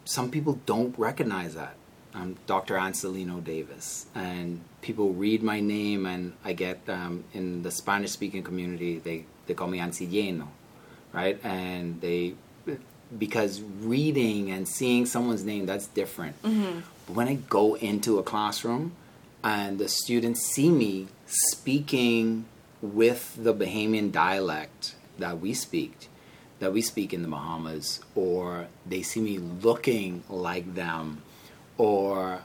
[0.05, 1.75] some people don't recognize that.
[2.13, 2.75] I'm Dr.
[2.75, 8.99] Ancilleno Davis, and people read my name, and I get um, in the Spanish-speaking community,
[8.99, 10.47] they they call me Ancilleno,
[11.13, 11.39] right?
[11.43, 12.35] And they
[13.17, 16.41] because reading and seeing someone's name that's different.
[16.41, 16.79] Mm-hmm.
[17.07, 18.93] But when I go into a classroom
[19.43, 22.45] and the students see me speaking
[22.81, 26.09] with the Bahamian dialect that we speak,
[26.59, 31.21] that we speak in the Bahamas, or they see me looking like them,
[31.77, 32.41] or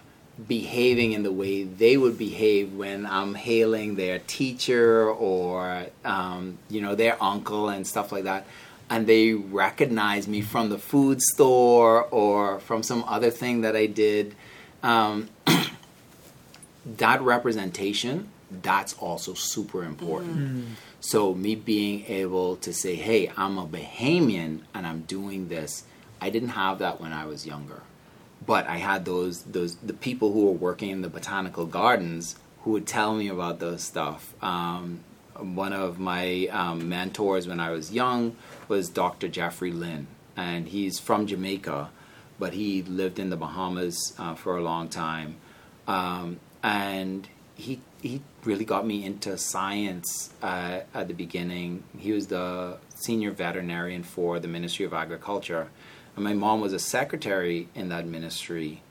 [0.46, 6.80] behaving in the way they would behave when I'm hailing their teacher or um, you
[6.80, 8.46] know their uncle and stuff like that,
[8.88, 13.86] and they recognize me from the food store or from some other thing that I
[13.86, 14.34] did.
[14.82, 15.28] Um,
[16.96, 20.66] that representation that's also super important.
[21.00, 25.84] So me being able to say, "Hey, I'm a Bahamian and I'm doing this,"
[26.20, 27.82] I didn't have that when I was younger,
[28.44, 32.72] but I had those those the people who were working in the botanical gardens who
[32.72, 34.34] would tell me about those stuff.
[34.42, 35.00] Um,
[35.38, 38.36] one of my um, mentors when I was young
[38.68, 39.28] was Dr.
[39.28, 41.90] Jeffrey Lynn, and he's from Jamaica,
[42.38, 45.36] but he lived in the Bahamas uh, for a long time,
[45.86, 51.84] um, and he he really got me into science uh, at the beginning.
[51.98, 55.68] He was the senior veterinarian for the Ministry of Agriculture,
[56.20, 58.82] and my mom was a secretary in that ministry,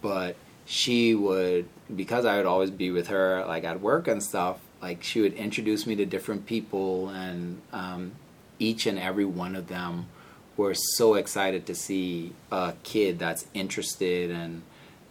[0.00, 4.58] but she would because I would always be with her like at work and stuff.
[4.80, 8.12] Like she would introduce me to different people, and um,
[8.58, 10.06] each and every one of them
[10.56, 14.62] were so excited to see a kid that's interested and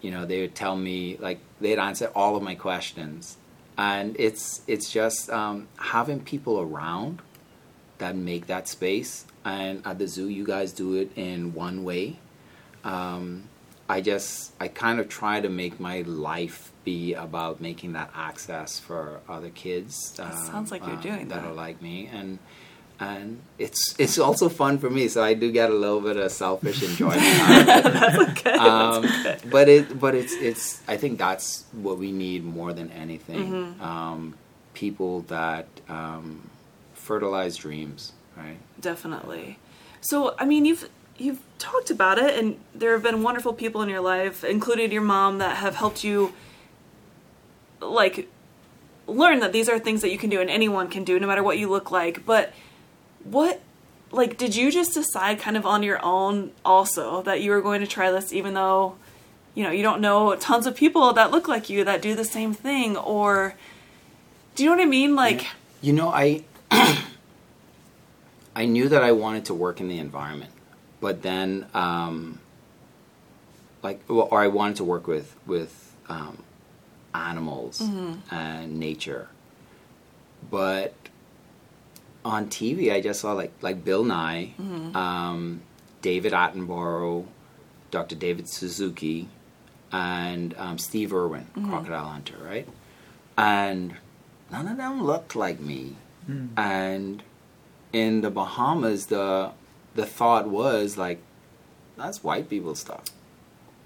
[0.01, 3.37] you know they would tell me like they'd answer all of my questions
[3.77, 7.21] and it's it's just um, having people around
[7.99, 12.17] that make that space and at the zoo you guys do it in one way
[12.83, 13.43] um,
[13.89, 18.79] i just i kind of try to make my life be about making that access
[18.79, 21.49] for other kids um, sounds like you're doing that that.
[21.49, 22.39] are like me and
[22.99, 26.31] and it's it's also fun for me so i do get a little bit of
[26.31, 30.81] selfish enjoyment out of it that's okay um, that's okay but it but it's it's
[30.87, 33.51] I think that's what we need more than anything.
[33.51, 33.81] Mm-hmm.
[33.81, 34.35] Um,
[34.73, 36.49] people that um,
[36.93, 38.57] fertilize dreams, right?
[38.79, 39.59] definitely.
[40.01, 43.89] So i mean you've you've talked about it and there have been wonderful people in
[43.89, 46.33] your life including your mom that have helped you
[47.81, 48.29] like
[49.07, 51.41] learn that these are things that you can do and anyone can do no matter
[51.41, 52.25] what you look like.
[52.25, 52.53] But
[53.23, 53.61] what
[54.11, 57.81] like did you just decide kind of on your own also that you were going
[57.81, 58.95] to try this even though
[59.53, 62.25] you know you don't know tons of people that look like you that do the
[62.25, 62.97] same thing?
[62.97, 63.55] Or
[64.55, 65.15] do you know what i mean?
[65.15, 65.47] Like
[65.81, 66.43] You know, I
[68.57, 70.51] I knew that I wanted to work in the environment,
[70.99, 72.39] but then um,
[73.83, 76.41] like well, or I wanted to work with with um,
[77.13, 77.81] animals
[78.31, 79.29] and nature,
[80.49, 80.95] but
[82.25, 84.53] on TV I just saw like like Bill Nye,
[84.95, 85.61] um,
[86.01, 87.25] David Attenborough,
[87.91, 88.15] Dr.
[88.15, 89.29] David Suzuki,
[89.91, 92.67] and um, Steve Irwin, Crocodile Hunter, right?
[93.37, 93.93] And
[94.51, 95.95] none of them looked like me.
[96.57, 97.21] And
[97.93, 99.51] in the Bahamas, the
[99.95, 101.19] the thought was like,
[101.97, 103.03] that's white people stuff,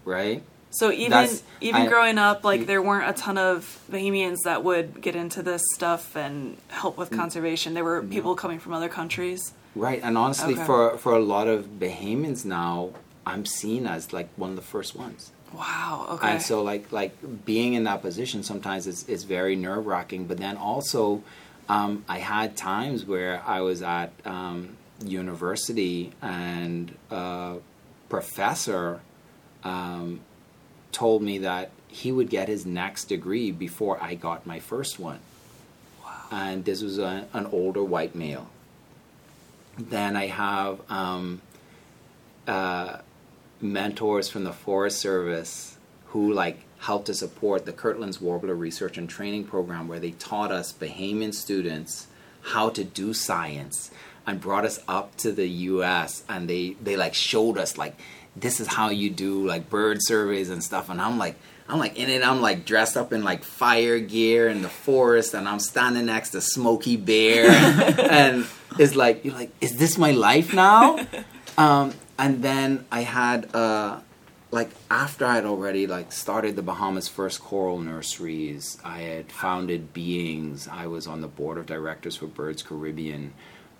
[0.05, 0.43] right?
[0.73, 4.63] So even That's- even I- growing up, like there weren't a ton of Bahamians that
[4.63, 6.99] would get into this stuff and help Mm.
[6.99, 7.73] with conservation.
[7.73, 9.53] There were people coming from other countries.
[9.75, 10.65] Right, and honestly, Okay.
[10.65, 12.89] for for a lot of Bahamians now,
[13.25, 15.31] I'm seen as like one of the first ones.
[15.53, 16.07] Wow.
[16.11, 16.29] Okay.
[16.31, 17.11] And so, like, like
[17.45, 20.25] being in that position sometimes is, is very nerve wracking.
[20.25, 21.21] But then also,
[21.71, 27.59] um, I had times where I was at um, university and a
[28.09, 28.99] professor
[29.63, 30.19] um,
[30.91, 35.19] told me that he would get his next degree before I got my first one.
[36.03, 36.25] wow.
[36.29, 38.49] And this was a, an older white male.
[39.77, 41.41] Then I have um,
[42.47, 42.97] uh,
[43.61, 49.09] mentors from the Forest Service who like helped to support the Kirtland's Warbler Research and
[49.09, 52.07] Training Program, where they taught us Bahamian students
[52.41, 53.91] how to do science
[54.25, 56.23] and brought us up to the U.S.
[56.27, 57.99] and they they like showed us like
[58.35, 60.89] this is how you do like bird surveys and stuff.
[60.89, 61.35] And I'm like.
[61.69, 62.21] I'm like in it.
[62.21, 66.31] I'm like dressed up in like fire gear in the forest, and I'm standing next
[66.31, 67.49] to Smokey Bear,
[68.11, 68.45] and
[68.77, 70.99] it's like you're like, is this my life now?
[71.57, 73.99] Um, and then I had uh,
[74.51, 79.93] like after I had already like started the Bahamas' first coral nurseries, I had founded
[79.93, 80.67] Beings.
[80.67, 83.33] I was on the board of directors for Birds Caribbean.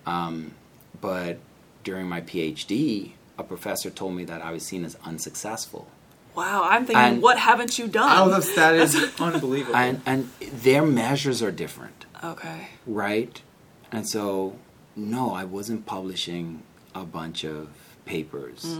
[0.06, 0.52] Um,
[1.00, 1.38] but
[1.84, 5.88] during my PhD, a professor told me that I was seen as unsuccessful.
[6.34, 6.62] Wow.
[6.64, 8.10] I'm thinking, And- what haven't you done?
[8.10, 9.76] All of that is unbelievable.
[9.76, 12.06] And and their measures are different.
[12.24, 12.68] okay.
[12.86, 13.42] right?
[13.90, 14.56] And so,
[14.96, 16.62] no, I wasn't publishing
[16.94, 17.68] a bunch of
[18.06, 18.78] papers.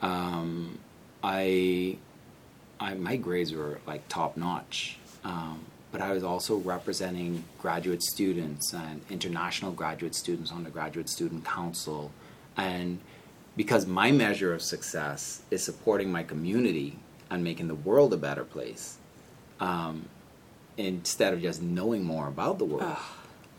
[0.00, 0.78] Um,
[1.24, 1.96] I,
[2.78, 8.74] I, my grades were like top notch, um, but I was also representing graduate students
[8.74, 12.10] and international graduate students on the graduate student council,
[12.58, 12.98] and
[13.56, 16.98] because my measure of success is supporting my community
[17.30, 18.98] and making the world a better place.
[19.60, 20.08] Um,
[20.76, 22.96] instead of just knowing more about the world,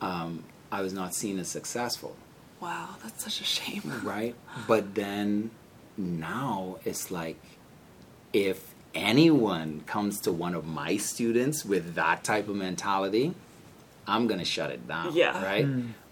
[0.01, 2.15] um, I was not seen as successful,
[2.61, 2.95] Wow.
[3.03, 4.01] That's such a shame.
[4.03, 4.35] right?
[4.67, 5.51] But then
[5.97, 7.37] now it's like
[8.33, 13.33] if anyone comes to one of my students with that type of mentality,
[14.07, 15.13] I'm gonna shut it down.
[15.15, 15.43] Yeah.
[15.43, 15.67] Right.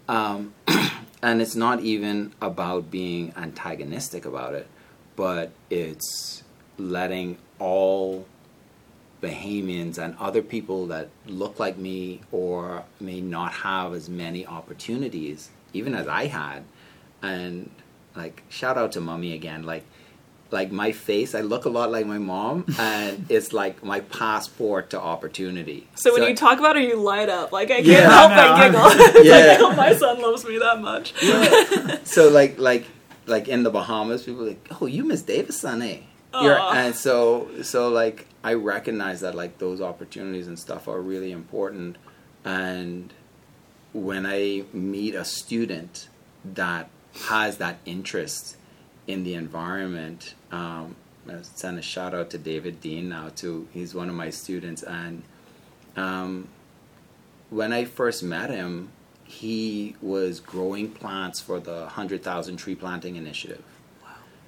[0.08, 0.54] Um,
[1.22, 4.66] and it's not even about being antagonistic about it,
[5.16, 6.42] but it's
[6.76, 8.26] letting all
[9.22, 15.50] Bahamians and other people that look like me or may not have as many opportunities,
[15.72, 16.64] even as I had.
[17.22, 17.70] And
[18.16, 19.62] like, shout out to mommy again.
[19.64, 19.84] Like,
[20.50, 24.90] like my face, I look a lot like my mom, and it's like my passport
[24.90, 25.88] to opportunity.
[25.96, 27.50] So when you talk about her, you light up.
[27.52, 29.24] Like I can't Yeah, help but I'm- giggle.
[29.24, 29.46] Yeah.
[29.46, 31.14] like, oh, my son loves me that much.
[32.06, 32.86] so like like
[33.26, 35.98] like in the Bahamas, people are like, oh, you Miss Davis, son, eh?
[36.40, 41.30] You're, and so so like I recognize that like those opportunities and stuff are really
[41.32, 41.96] important,
[42.44, 43.12] and
[43.92, 46.08] when I meet a student
[46.44, 46.90] that
[47.22, 48.56] has that interest
[49.06, 50.96] in the environment, um,
[51.28, 53.68] I send a shout out to David Dean now too.
[53.72, 55.22] He's one of my students, and
[55.96, 56.48] um,
[57.50, 58.90] when I first met him,
[59.24, 63.62] he was growing plants for the 100,000 tree planting initiative.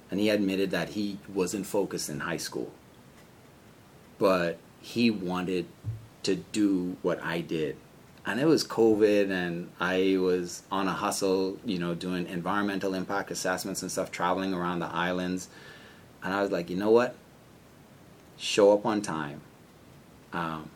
[0.09, 2.71] And he admitted that he wasn't focused in high school.
[4.19, 5.65] But he wanted
[6.23, 7.75] to do what I did.
[8.27, 13.31] And it was COVID, and I was on a hustle, you know, doing environmental impact
[13.31, 15.47] assessments and stuff, traveling around the islands.
[16.21, 17.15] And I was like, you know what?
[18.35, 19.39] Show up on time.
[20.33, 20.69] Um,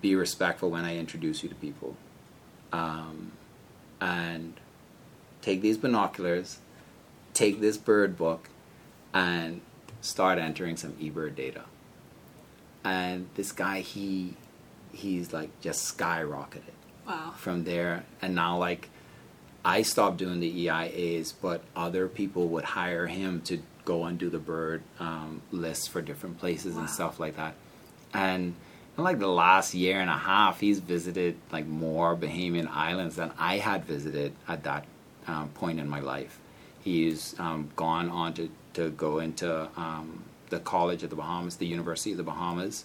[0.00, 1.96] be respectful when I introduce you to people.
[2.72, 3.32] Um,
[4.00, 4.54] and
[5.42, 6.60] take these binoculars,
[7.34, 8.48] take this bird book,
[9.12, 9.60] and
[10.00, 11.64] start entering some eBird data.
[12.82, 14.32] And this guy, he
[14.92, 16.75] he's like just skyrocketed
[17.06, 17.32] Wow.
[17.36, 18.04] from there.
[18.22, 18.88] And now, like,
[19.64, 24.28] I stopped doing the EIAs, but other people would hire him to go and do
[24.30, 26.80] the bird um, lists for different places Wow.
[26.80, 27.54] and stuff like that.
[28.14, 28.54] And
[28.96, 33.30] in like the last year and a half, he's visited like more Bahamian islands than
[33.38, 34.84] I had visited at that
[35.26, 36.38] um, point in my life.
[36.80, 41.66] He's um, gone on to, to go into um, the College of the Bahamas, the
[41.66, 42.84] University of the Bahamas,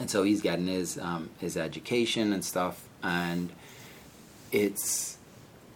[0.00, 2.88] and so he's getting his um, his education and stuff.
[3.04, 3.50] And
[4.50, 5.18] it's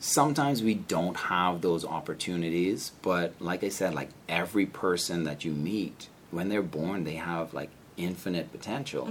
[0.00, 5.52] sometimes we don't have those opportunities, but like I said, like every person that you
[5.52, 9.06] meet when they're born, they have like infinite potential,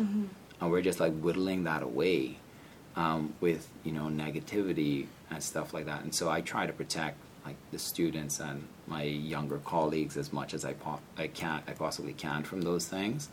[0.61, 2.37] and we're just like whittling that away
[2.95, 6.03] um, with you know negativity and stuff like that.
[6.03, 10.53] And so I try to protect like the students and my younger colleagues as much
[10.53, 13.29] as I po- I can I possibly can from those things.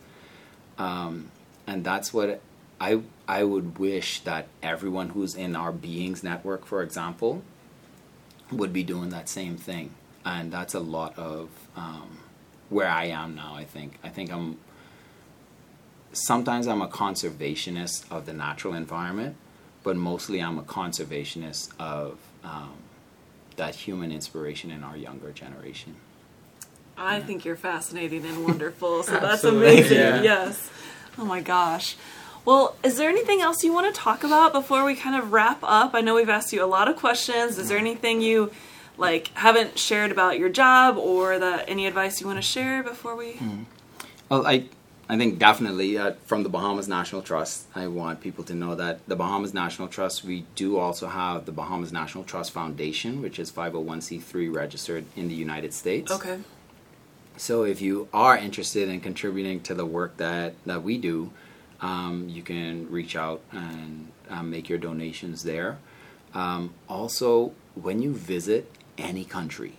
[0.77, 1.31] Um,
[1.67, 2.41] and that's what
[2.79, 7.43] I I would wish that everyone who's in our beings network, for example,
[8.51, 9.91] would be doing that same thing.
[10.25, 12.19] And that's a lot of um,
[12.69, 13.55] where I am now.
[13.55, 14.57] I think I think I'm
[16.13, 19.35] sometimes I'm a conservationist of the natural environment,
[19.83, 22.73] but mostly I'm a conservationist of um,
[23.55, 25.95] that human inspiration in our younger generation.
[26.97, 29.03] I think you're fascinating and wonderful.
[29.03, 29.97] So that's amazing.
[29.97, 30.21] yeah.
[30.21, 30.71] Yes.
[31.17, 31.95] Oh my gosh.
[32.45, 35.59] Well, is there anything else you want to talk about before we kind of wrap
[35.63, 35.95] up?
[35.95, 37.57] I know we've asked you a lot of questions.
[37.57, 38.51] Is there anything you
[38.97, 43.15] like haven't shared about your job or that any advice you want to share before
[43.15, 43.39] we
[44.29, 44.65] Well, I
[45.07, 49.07] I think definitely uh, from the Bahamas National Trust, I want people to know that
[49.07, 53.51] the Bahamas National Trust, we do also have the Bahamas National Trust Foundation, which is
[53.51, 56.11] 501c3 registered in the United States.
[56.11, 56.39] Okay.
[57.37, 61.31] So if you are interested in contributing to the work that, that we do,
[61.85, 65.77] um, you can reach out and um, make your donations there.
[66.33, 69.73] Um, also, when you visit any country,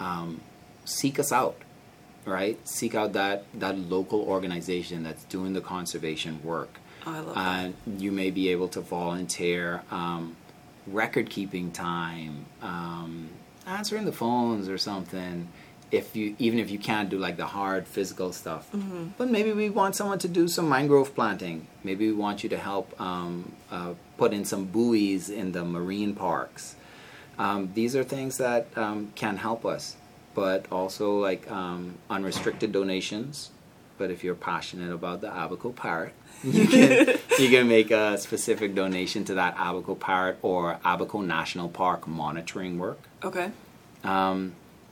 [0.00, 0.40] um,
[0.84, 1.56] seek us out,
[2.24, 2.58] right?
[2.68, 6.80] Seek out that, that local organization that's doing the conservation work.
[7.06, 8.00] Oh, I love that.
[8.02, 10.36] You may be able to volunteer um,
[10.88, 13.28] record keeping time, um,
[13.64, 15.48] answering the phones or something.
[15.90, 18.68] If you even if you can't do like the hard physical stuff,
[19.16, 21.66] but maybe we want someone to do some mangrove planting.
[21.82, 26.14] Maybe we want you to help um, uh, put in some buoys in the marine
[26.14, 26.76] parks.
[27.38, 29.96] Um, these are things that um, can help us,
[30.34, 33.50] but also like um, unrestricted donations.
[33.96, 36.12] But if you're passionate about the Abaco parrot,
[36.44, 41.68] you can you can make a specific donation to that Abaco parrot or Abaco National
[41.68, 43.00] Park monitoring work.
[43.24, 43.50] Okay.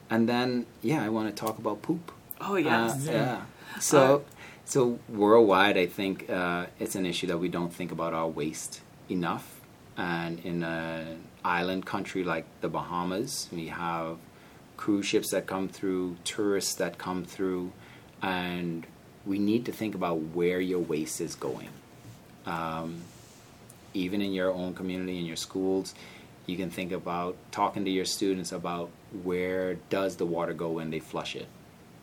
[0.09, 2.11] And then yeah, I want to talk about poop.
[2.39, 3.07] Oh yes.
[3.07, 3.41] Uh, yeah.
[3.79, 4.23] So,
[4.65, 8.81] so worldwide, I think uh, it's an issue that we don't think about our waste
[9.09, 9.61] enough.
[9.97, 14.17] And in an island country like the Bahamas, we have
[14.77, 17.71] cruise ships that come through, tourists that come through,
[18.21, 18.85] and
[19.25, 21.69] we need to think about where your waste is going.
[22.45, 23.01] Um,
[23.93, 25.95] even in your own community, in your schools,
[26.45, 28.89] you can think about talking to your students about
[29.23, 31.47] where does the water go when they flush it.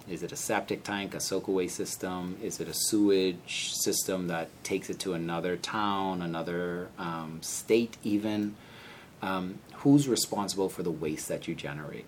[0.09, 2.36] Is it a septic tank, a soakaway system?
[2.42, 8.55] Is it a sewage system that takes it to another town, another um, state, even?
[9.22, 12.07] Um, who's responsible for the waste that you generate?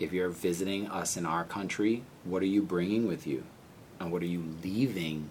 [0.00, 3.44] If you're visiting us in our country, what are you bringing with you?
[4.00, 5.30] And what are you leaving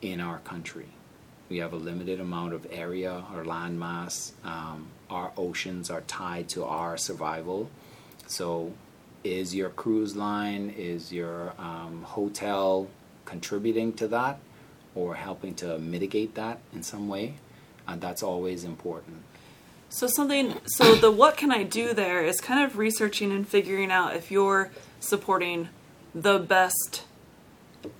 [0.00, 0.88] in our country?
[1.50, 4.32] We have a limited amount of area or land mass.
[4.44, 7.68] Um, our oceans are tied to our survival.
[8.26, 8.72] So,
[9.22, 12.88] is your cruise line, is your um, hotel
[13.24, 14.38] contributing to that
[14.94, 17.34] or helping to mitigate that in some way?
[17.88, 19.22] And that's always important.
[19.88, 23.92] So something so the what can I do there is kind of researching and figuring
[23.92, 25.68] out if you're supporting
[26.12, 27.04] the best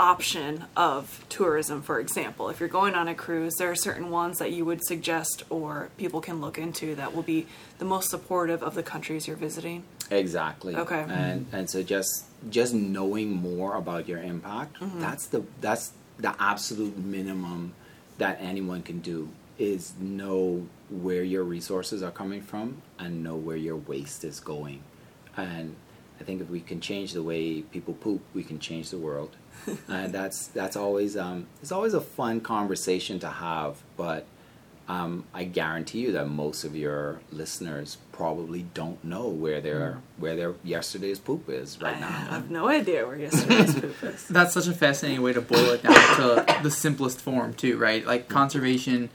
[0.00, 4.38] option of tourism for example if you're going on a cruise there are certain ones
[4.38, 7.46] that you would suggest or people can look into that will be
[7.78, 10.76] the most supportive of the countries you're visiting Exactly.
[10.76, 11.04] Okay.
[11.08, 15.00] And and so just just knowing more about your impact, mm-hmm.
[15.00, 17.74] that's the that's the absolute minimum
[18.18, 19.28] that anyone can do
[19.58, 24.82] is know where your resources are coming from and know where your waste is going.
[25.36, 25.74] And
[26.20, 29.36] I think if we can change the way people poop, we can change the world.
[29.88, 34.26] And that's that's always um, it's always a fun conversation to have, but
[34.86, 40.36] um, I guarantee you that most of your listeners probably don't know where their where
[40.36, 42.08] their yesterday's poop is right I now.
[42.08, 45.70] I have no idea where yesterday's poop is That's such a fascinating way to boil
[45.70, 48.06] it down to the simplest form, too, right?
[48.06, 49.08] Like conservation,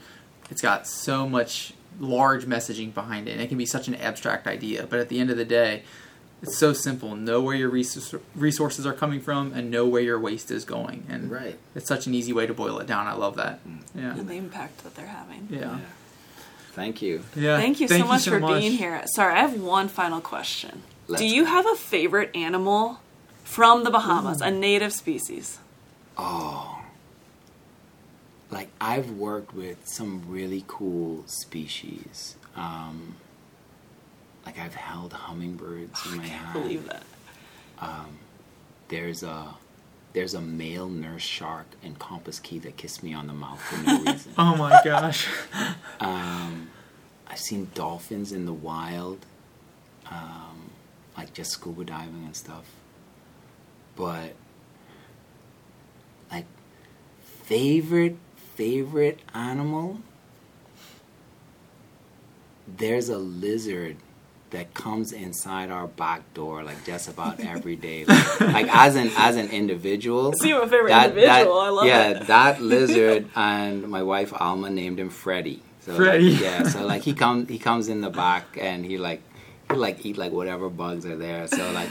[0.50, 4.48] it's got so much large messaging behind it, and it can be such an abstract
[4.48, 4.86] idea.
[4.88, 5.84] But at the end of the day,
[6.42, 7.14] it's so simple.
[7.14, 11.04] Know where your resources are coming from, and know where your waste is going.
[11.08, 11.58] And Right.
[11.74, 13.06] it's such an easy way to boil it down.
[13.06, 13.60] I love that.
[13.94, 14.12] Yeah.
[14.12, 15.78] and the impact that they're having Yeah.
[16.72, 17.24] Thank you.
[17.34, 17.56] Yeah.
[17.58, 19.02] Thank you so much for being here.
[19.06, 20.82] Sorry, I have one final question.
[21.08, 23.00] Let's Do you have a favorite animal
[23.42, 25.58] from the Bahamas, a native species?
[26.16, 26.76] Oh.
[28.50, 32.36] Like I've worked with some really cool species.
[32.56, 33.16] Um,
[34.46, 36.24] like I've held hummingbirds in my hand.
[36.24, 36.62] I can't hand.
[36.62, 37.02] believe that.
[38.88, 39.54] There's a
[40.12, 43.76] there's a male nurse shark in Compass Cay that kissed me on the mouth for
[43.86, 44.32] no reason.
[44.38, 45.28] Oh my gosh.
[46.00, 46.70] Um,
[47.28, 49.26] I've seen dolphins in the wild.
[50.10, 50.70] Um,
[51.16, 52.64] like just scuba diving and stuff.
[53.96, 54.34] But
[56.32, 56.46] like
[57.22, 58.16] favorite
[58.56, 60.00] favorite animal
[62.66, 63.96] there's a lizard
[64.50, 69.10] that comes inside our back door like just about every day like, like as an
[69.16, 71.58] as an individual See you have a favorite individual.
[71.60, 71.88] I love it.
[71.88, 72.26] yeah it.
[72.34, 76.32] that lizard and my wife alma named him freddy so Freddy.
[76.32, 79.22] like, yeah so like he comes he comes in the back and he like
[79.70, 81.88] he like eat like whatever bugs are there so like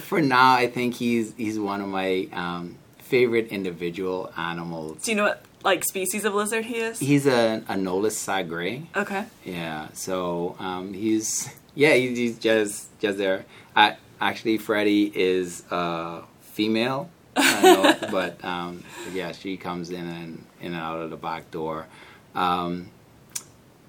[0.00, 5.16] for now i think he's he's one of my um favorite individual animals Do you
[5.16, 6.98] know what like species of lizard he is?
[6.98, 9.24] he's a anolis sagrei okay.
[9.44, 13.44] yeah, so um, he's yeah he's, he's just just there.
[13.76, 18.82] I, actually, Freddie is uh, female, I know, but um,
[19.12, 21.86] yeah, she comes in and in and out of the back door.
[22.34, 22.88] Um,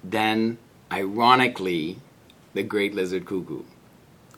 [0.04, 0.58] then,
[0.92, 1.98] ironically,
[2.54, 3.62] the great lizard cuckoo,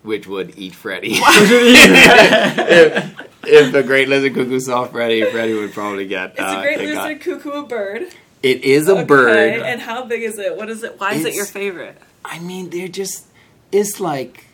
[0.02, 1.10] which would eat Freddie.
[1.14, 6.32] if, if the great lizard cuckoo saw Freddie, Freddie would probably get.
[6.34, 8.02] Is uh, a great get got- lizard cuckoo a bird?
[8.42, 9.60] It is a Okay, bird.
[9.60, 10.56] And how big is it?
[10.56, 10.98] What is it?
[10.98, 12.00] Why is it your favorite?
[12.24, 13.26] I mean, they're just.
[13.72, 14.46] It's like.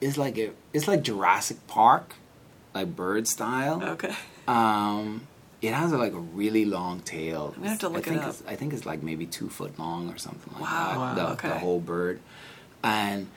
[0.00, 0.50] It's like a.
[0.72, 2.14] It's like Jurassic Park,
[2.74, 3.82] like bird style.
[3.82, 4.14] Okay.
[4.46, 5.26] Um,
[5.62, 7.52] it has like a really long tail.
[7.56, 8.28] I'm gonna have to look I it think up.
[8.30, 10.88] It's, I think it's like maybe two foot long or something like Wow.
[10.88, 10.98] that.
[10.98, 11.48] Wow, the, okay.
[11.48, 12.20] the whole bird,
[12.84, 13.28] and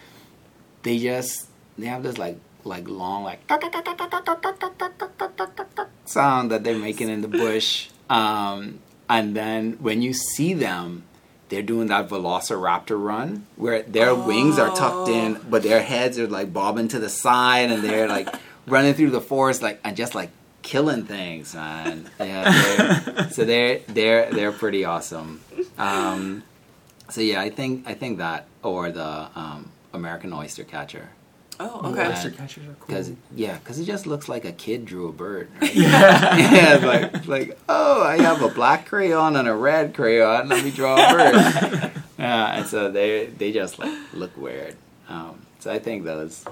[0.83, 1.47] they just
[1.77, 3.39] they have this like like long like
[6.05, 7.89] sound that they're making in the bush.
[8.09, 11.03] Um, and then when you see them,
[11.49, 16.27] they're doing that velociraptor run where their wings are tucked in, but their heads are
[16.27, 18.29] like bobbing to the side and they're like
[18.67, 20.29] running through the forest like and just like
[20.61, 22.09] killing things, man.
[22.19, 25.41] Yeah, they're, so they're they're they're pretty awesome.
[25.77, 26.43] Um,
[27.09, 31.09] so yeah, I think I think that or the um, American oyster catcher.
[31.61, 32.07] Oh, okay.
[32.07, 32.95] Oyster catchers are cool.
[32.95, 35.49] Cause yeah, cause it just looks like a kid drew a bird.
[35.61, 35.75] Right?
[35.75, 40.47] yeah, it's like like oh, I have a black crayon and a red crayon.
[40.47, 41.91] Let me draw a bird.
[42.19, 44.75] yeah, and so they they just like look weird.
[45.09, 46.45] Um, so I think those.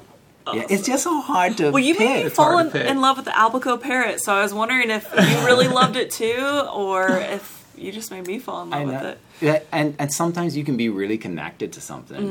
[0.53, 2.07] Yeah, it's just so hard to Well, you pick.
[2.07, 4.89] made me It's fall in, in love with the Abaco parrot, so I was wondering
[4.89, 8.79] if you really loved it too, or if you just made me fall in love
[8.81, 9.09] I with know.
[9.09, 9.17] it.
[9.41, 12.21] Yeah, and and sometimes you can be really connected to something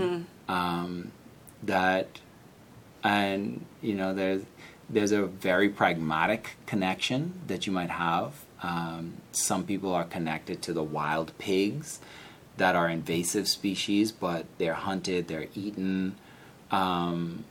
[0.49, 0.51] Mm-hmm.
[0.53, 1.13] um,
[1.65, 2.07] that,
[3.07, 4.43] and you know, there's
[4.91, 8.45] there's a very pragmatic connection that you might have.
[8.63, 12.01] Um, some people are connected to the wild pigs
[12.57, 16.17] that are invasive species, but they're hunted, they're eaten.
[16.71, 17.45] Um,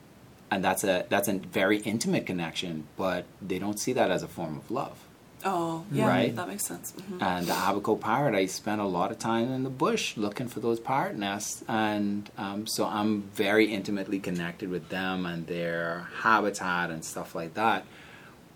[0.51, 4.27] and that's a that's a very intimate connection, but they don't see that as a
[4.27, 5.04] form of love.
[5.47, 6.35] Oh, yeah, Right.
[6.35, 6.91] that makes sense.
[6.91, 10.47] hmm And the Abaco parrot, I spent a lot of time in the bush looking
[10.47, 16.07] for those parrot nests, and um, so I'm very intimately connected with them and their
[16.23, 17.85] habitat and stuff like that.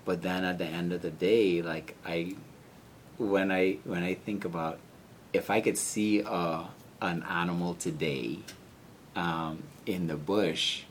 [0.03, 2.33] But then at the end of the day, like I,
[3.19, 4.79] when I when I think about
[5.31, 6.69] if I could see a
[7.01, 8.39] an animal today
[9.15, 10.83] um, in the bush.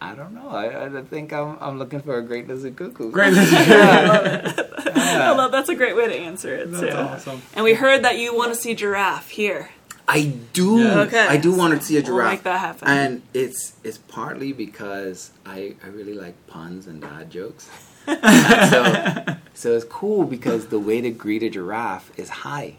[0.00, 0.48] I don't know.
[0.48, 3.12] I, I think I'm, I'm looking for a great lizard cuckoo.
[3.12, 4.58] Great lizard
[4.96, 6.90] I love that's a great way to answer it too.
[6.90, 7.42] Awesome.
[7.54, 9.70] And we heard that you want to see giraffe here.
[10.08, 10.80] I do.
[10.80, 11.00] Yeah.
[11.02, 11.26] Okay.
[11.26, 12.30] I do want to see a We'll giraffe.
[12.32, 12.88] make that happen.
[12.88, 17.68] And it's it's partly because I I really like puns and dad jokes.
[18.06, 22.76] So so it's cool because the way to greet a giraffe is hi.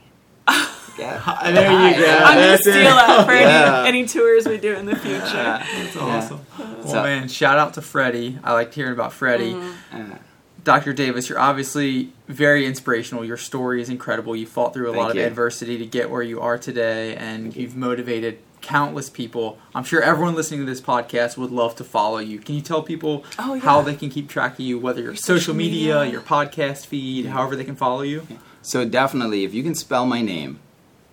[0.99, 1.21] Yeah.
[1.53, 2.17] There you go.
[2.25, 2.83] I'm gonna steal it.
[2.83, 3.83] that for Yeah.
[3.87, 5.21] any, any tours we do in the future.
[5.31, 6.41] That's awesome.
[6.59, 8.37] Well, So- man, shout out to Freddie.
[8.43, 9.55] I liked hearing about Freddie.
[9.91, 10.17] Uh,
[10.63, 10.93] Dr.
[10.93, 13.25] Davis, you're obviously very inspirational.
[13.25, 14.35] Your story is incredible.
[14.35, 15.23] You fought through a Thank lot of you.
[15.23, 19.57] adversity to get where you are today, and you've motivated countless people.
[19.75, 22.39] I'm sure everyone listening to this podcast would love to follow you.
[22.39, 23.61] Can you tell people Oh, yeah.
[23.61, 26.11] how they can keep track of you, whether your social social media, media.
[26.13, 28.25] your podcast feed, however they can follow you?
[28.61, 30.59] so definitely, if you can spell my name,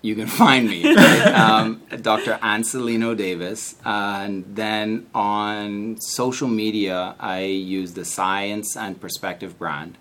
[0.01, 0.95] you can find me.
[0.95, 2.39] um, Dr.
[2.41, 3.75] Ancilleno Davis.
[3.85, 9.97] and then on social media, I use the Science and Perspective brand.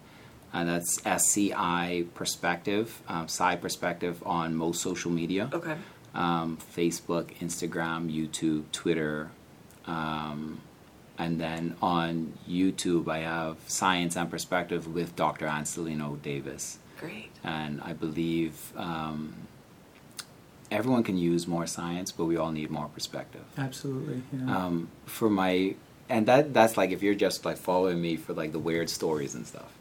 [0.52, 5.48] And that's SCI Perspective, um, Sci Perspective on most social media.
[5.52, 5.76] Okay.
[6.14, 9.30] um, Facebook, Instagram, YouTube, Twitter,
[9.86, 10.60] um,
[11.18, 15.46] and then on YouTube I have Science and Perspective with Dr.
[15.46, 17.30] Ancilleno Davis, Great.
[17.44, 19.34] and I believe um,
[20.70, 23.42] everyone can use more science, but we all need more perspective.
[23.58, 24.22] Absolutely.
[24.32, 24.56] Yeah.
[24.66, 25.74] Um, for my
[26.08, 29.34] and that that's like if you're just like following me for like the weird stories
[29.34, 29.72] and stuff.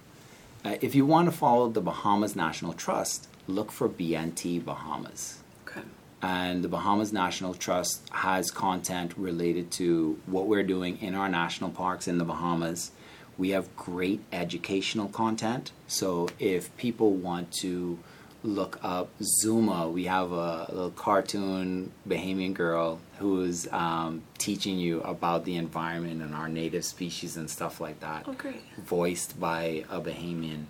[0.65, 5.81] Uh, if you want to follow the Bahamas National Trust, look for BNT Bahamas Okay.
[6.21, 11.69] and the Bahamas National Trust has content related to what we're doing in our national
[11.69, 12.91] parks in the Bahamas.
[13.37, 15.71] We have great educational content.
[15.87, 17.97] So if people want to
[18.43, 25.45] look up Zuma, we have a little cartoon Bahamian girl who's um, teaching you about
[25.45, 28.23] the environment and our native species and stuff like that.
[28.27, 28.61] Oh, great.
[28.77, 30.65] Voiced by a Bahamian.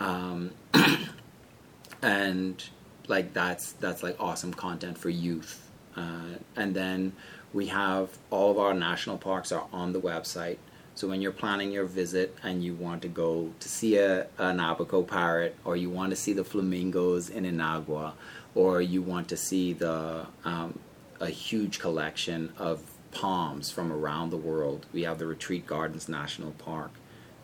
[0.00, 0.50] Um,
[2.02, 2.62] and
[3.08, 5.68] like that's that's like awesome content for youth.
[5.96, 7.12] Uh, and then
[7.52, 10.58] we have all of our national parks are on the website.
[10.98, 14.58] So when you're planning your visit and you want to go to see a, an
[14.58, 18.14] abaco parrot, or you want to see the flamingos in Inagua,
[18.56, 20.76] or you want to see the um,
[21.20, 26.50] a huge collection of palms from around the world, we have the Retreat Gardens National
[26.50, 26.90] Park.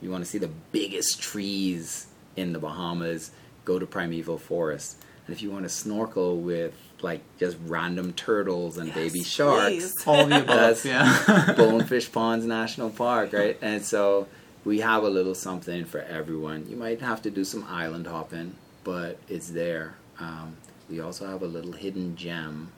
[0.01, 3.31] You want to see the biggest trees in the Bahamas,
[3.65, 4.97] go to Primeval Forest.
[5.29, 6.75] And if you want to snorkel with
[7.05, 10.07] like just random turtles and Yes, baby sharks, please.
[10.07, 10.85] All the above.
[10.85, 11.55] Yeah.
[11.57, 13.57] Bonefish Ponds National Park, right?
[13.63, 14.27] And so
[14.65, 16.67] we have a little something for everyone.
[16.69, 19.95] You might have to do some island hopping, but it's there.
[20.19, 20.57] Um,
[20.91, 22.73] we also have a little hidden gem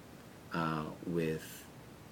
[0.52, 1.64] uh, with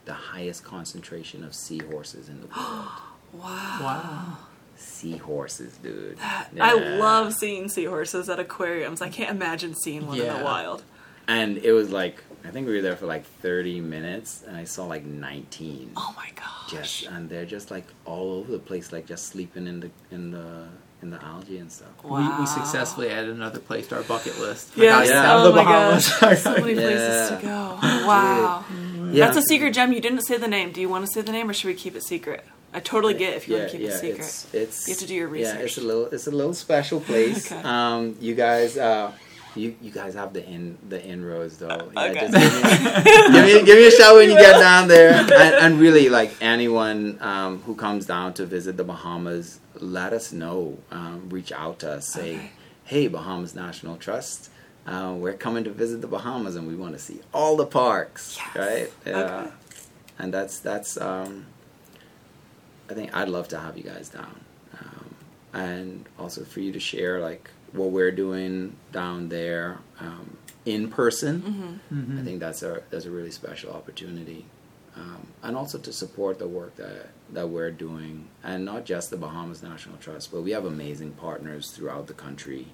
[0.05, 2.89] the highest concentration of seahorses in the world.
[3.35, 3.78] Wow.
[3.82, 4.36] wow.
[4.77, 6.19] seahorses, dude.
[6.20, 6.99] I Yeah.
[7.01, 9.03] love seeing seahorses at aquariums.
[9.03, 10.85] I can't imagine seeing one in the wild.
[11.28, 14.64] And it was like I think we were there for like 30 minutes, and I
[14.64, 15.92] saw like 19.
[15.96, 16.70] Oh my gosh.
[16.70, 20.30] Just and they're just like all over the place, like just sleeping in the in
[20.30, 20.66] the
[21.02, 21.88] in the algae and stuff.
[22.02, 22.40] We, Wow.
[22.40, 24.72] we successfully added another place to our bucket list.
[24.76, 25.09] Yes.
[25.09, 25.22] Yeah.
[25.32, 26.18] Out of Oh the my Bahamas.
[26.20, 26.40] gosh.
[26.40, 26.80] So many Yeah.
[26.80, 27.78] places to go.
[28.06, 28.64] Wow.
[29.10, 29.24] Yeah.
[29.26, 29.92] That's a secret gem.
[29.92, 30.72] You didn't say the name.
[30.72, 32.44] Do you want to say the name, or should we keep it secret?
[32.72, 34.18] I totally get if you want to keep it secret.
[34.20, 35.59] It's, it's You have to do your research.
[35.59, 37.51] Yeah, it's a little it's a little special place.
[37.52, 37.60] Okay.
[37.62, 39.12] Um, you guys, uh,
[39.56, 41.90] you you guys have the in the inroads though.
[41.94, 42.20] Yeah, Okay.
[42.28, 45.12] just give, me, give me give me a shout when you get down there.
[45.14, 50.32] And, and really, like anyone um, who comes down to visit the Bahamas, let us
[50.32, 50.78] know.
[50.90, 52.06] Um, reach out to us.
[52.09, 52.51] Say, Okay.
[52.85, 54.51] hey, Bahamas National Trust.
[54.86, 58.36] Uh, we're coming to visit the Bahamas, and we want to see all the parks,
[58.36, 58.56] Yes.
[58.56, 58.93] right?
[59.06, 59.18] Yeah.
[59.40, 59.51] Okay.
[60.18, 60.97] And that's that's.
[61.01, 61.47] Um,
[62.90, 64.40] I think I'd love to have you guys down,
[64.78, 65.14] um,
[65.55, 71.80] and also for you to share like what we're doing down there um, in person.
[71.92, 72.18] Mm-hmm.
[72.18, 74.46] I think that's a that's a really special opportunity,
[74.96, 79.16] um, and also to support the work that that we're doing, and not just the
[79.16, 82.68] Bahamas National Trust, but we have amazing partners throughout the country,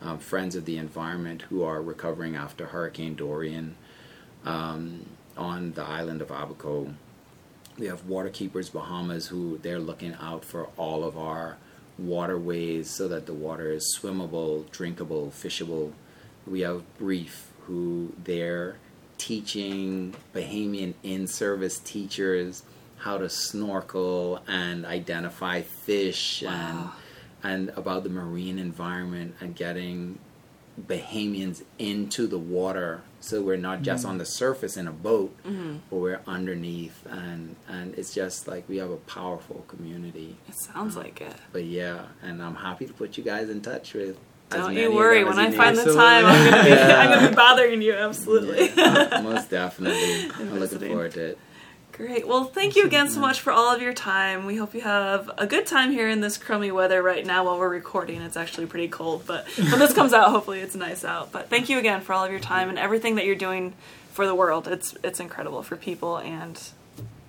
[0.00, 3.76] um, friends of the environment who are recovering after Hurricane Dorian
[4.44, 5.06] um,
[5.36, 6.94] on the island of Abaco.
[7.78, 11.56] We have Waterkeepers Bahamas who they're looking out for all of our
[12.00, 15.92] waterways so that the water is swimmable, drinkable, fishable.
[16.46, 18.76] We have BREEF who they're
[19.18, 22.62] teaching Bahamian in-service teachers
[22.98, 26.50] how to snorkel and identify fish Wow.
[26.52, 26.90] and
[27.42, 30.18] and about the marine environment and getting
[30.88, 35.76] Bahamians into the water so we're not just on the surface in a boat Mm-hmm.
[35.90, 40.96] but we're underneath and and it's just like we have a powerful community It sounds
[40.96, 41.34] like it.
[41.52, 44.16] but yeah and i'm happy to put you guys in touch with
[44.50, 45.22] Don't you worry.
[45.22, 45.86] When I find need.
[45.86, 47.00] the time, I'm gonna be Yeah.
[47.00, 47.92] I'm gonna be bothering you.
[47.94, 48.70] Absolutely.
[48.76, 51.38] Yeah, most definitely i'm looking forward to it
[52.00, 52.26] Great.
[52.26, 54.46] Well, thank you again so much for all of your time.
[54.46, 57.58] We hope you have a good time here in this crummy weather right now while
[57.58, 58.22] we're recording.
[58.22, 61.30] It's actually pretty cold, but when this comes out, hopefully it's nice out.
[61.30, 63.74] But thank you again for all of your time and everything that you're doing
[64.12, 64.66] for the world.
[64.66, 66.56] It's it's incredible for people and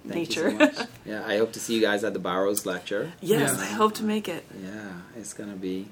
[0.07, 0.49] Thank nature.
[0.51, 0.87] you so much.
[1.05, 3.59] yeah i hope to see you guys at the barrows lecture yes, Yes.
[3.61, 4.43] I hope to make it.
[4.63, 5.89] yeah it's gonna be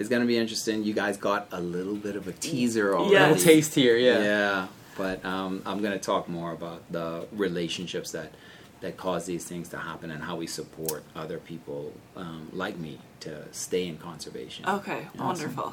[0.00, 3.28] it's gonna be interesting you guys got a little bit of a teaser already Yes.
[3.36, 4.20] Little taste here, yeah.
[4.22, 4.66] Yeah,
[4.96, 8.32] but um, I'm going to talk more about the relationships that
[8.80, 12.98] that cause these things to happen and how we support other people um, like me
[13.20, 14.66] to stay in conservation.
[14.68, 15.26] Okay, Awesome.
[15.54, 15.72] wonderful.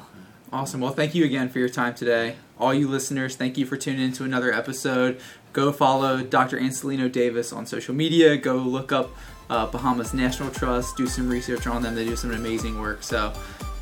[0.50, 0.80] Awesome.
[0.80, 2.36] Well, thank you again for your time today.
[2.58, 5.20] All you listeners, thank you for tuning in to another episode.
[5.52, 6.58] Go follow Dr.
[6.58, 8.38] Ancilleno Davis on social media.
[8.38, 9.10] Go look up
[9.50, 10.96] uh, Bahamas National Trust.
[10.96, 11.94] Do some research on them.
[11.94, 13.02] They do some amazing work.
[13.02, 13.32] So,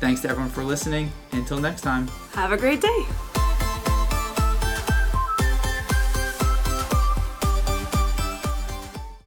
[0.01, 1.11] thanks to everyone for listening.
[1.31, 2.07] Until next time.
[2.33, 3.05] Have a great day.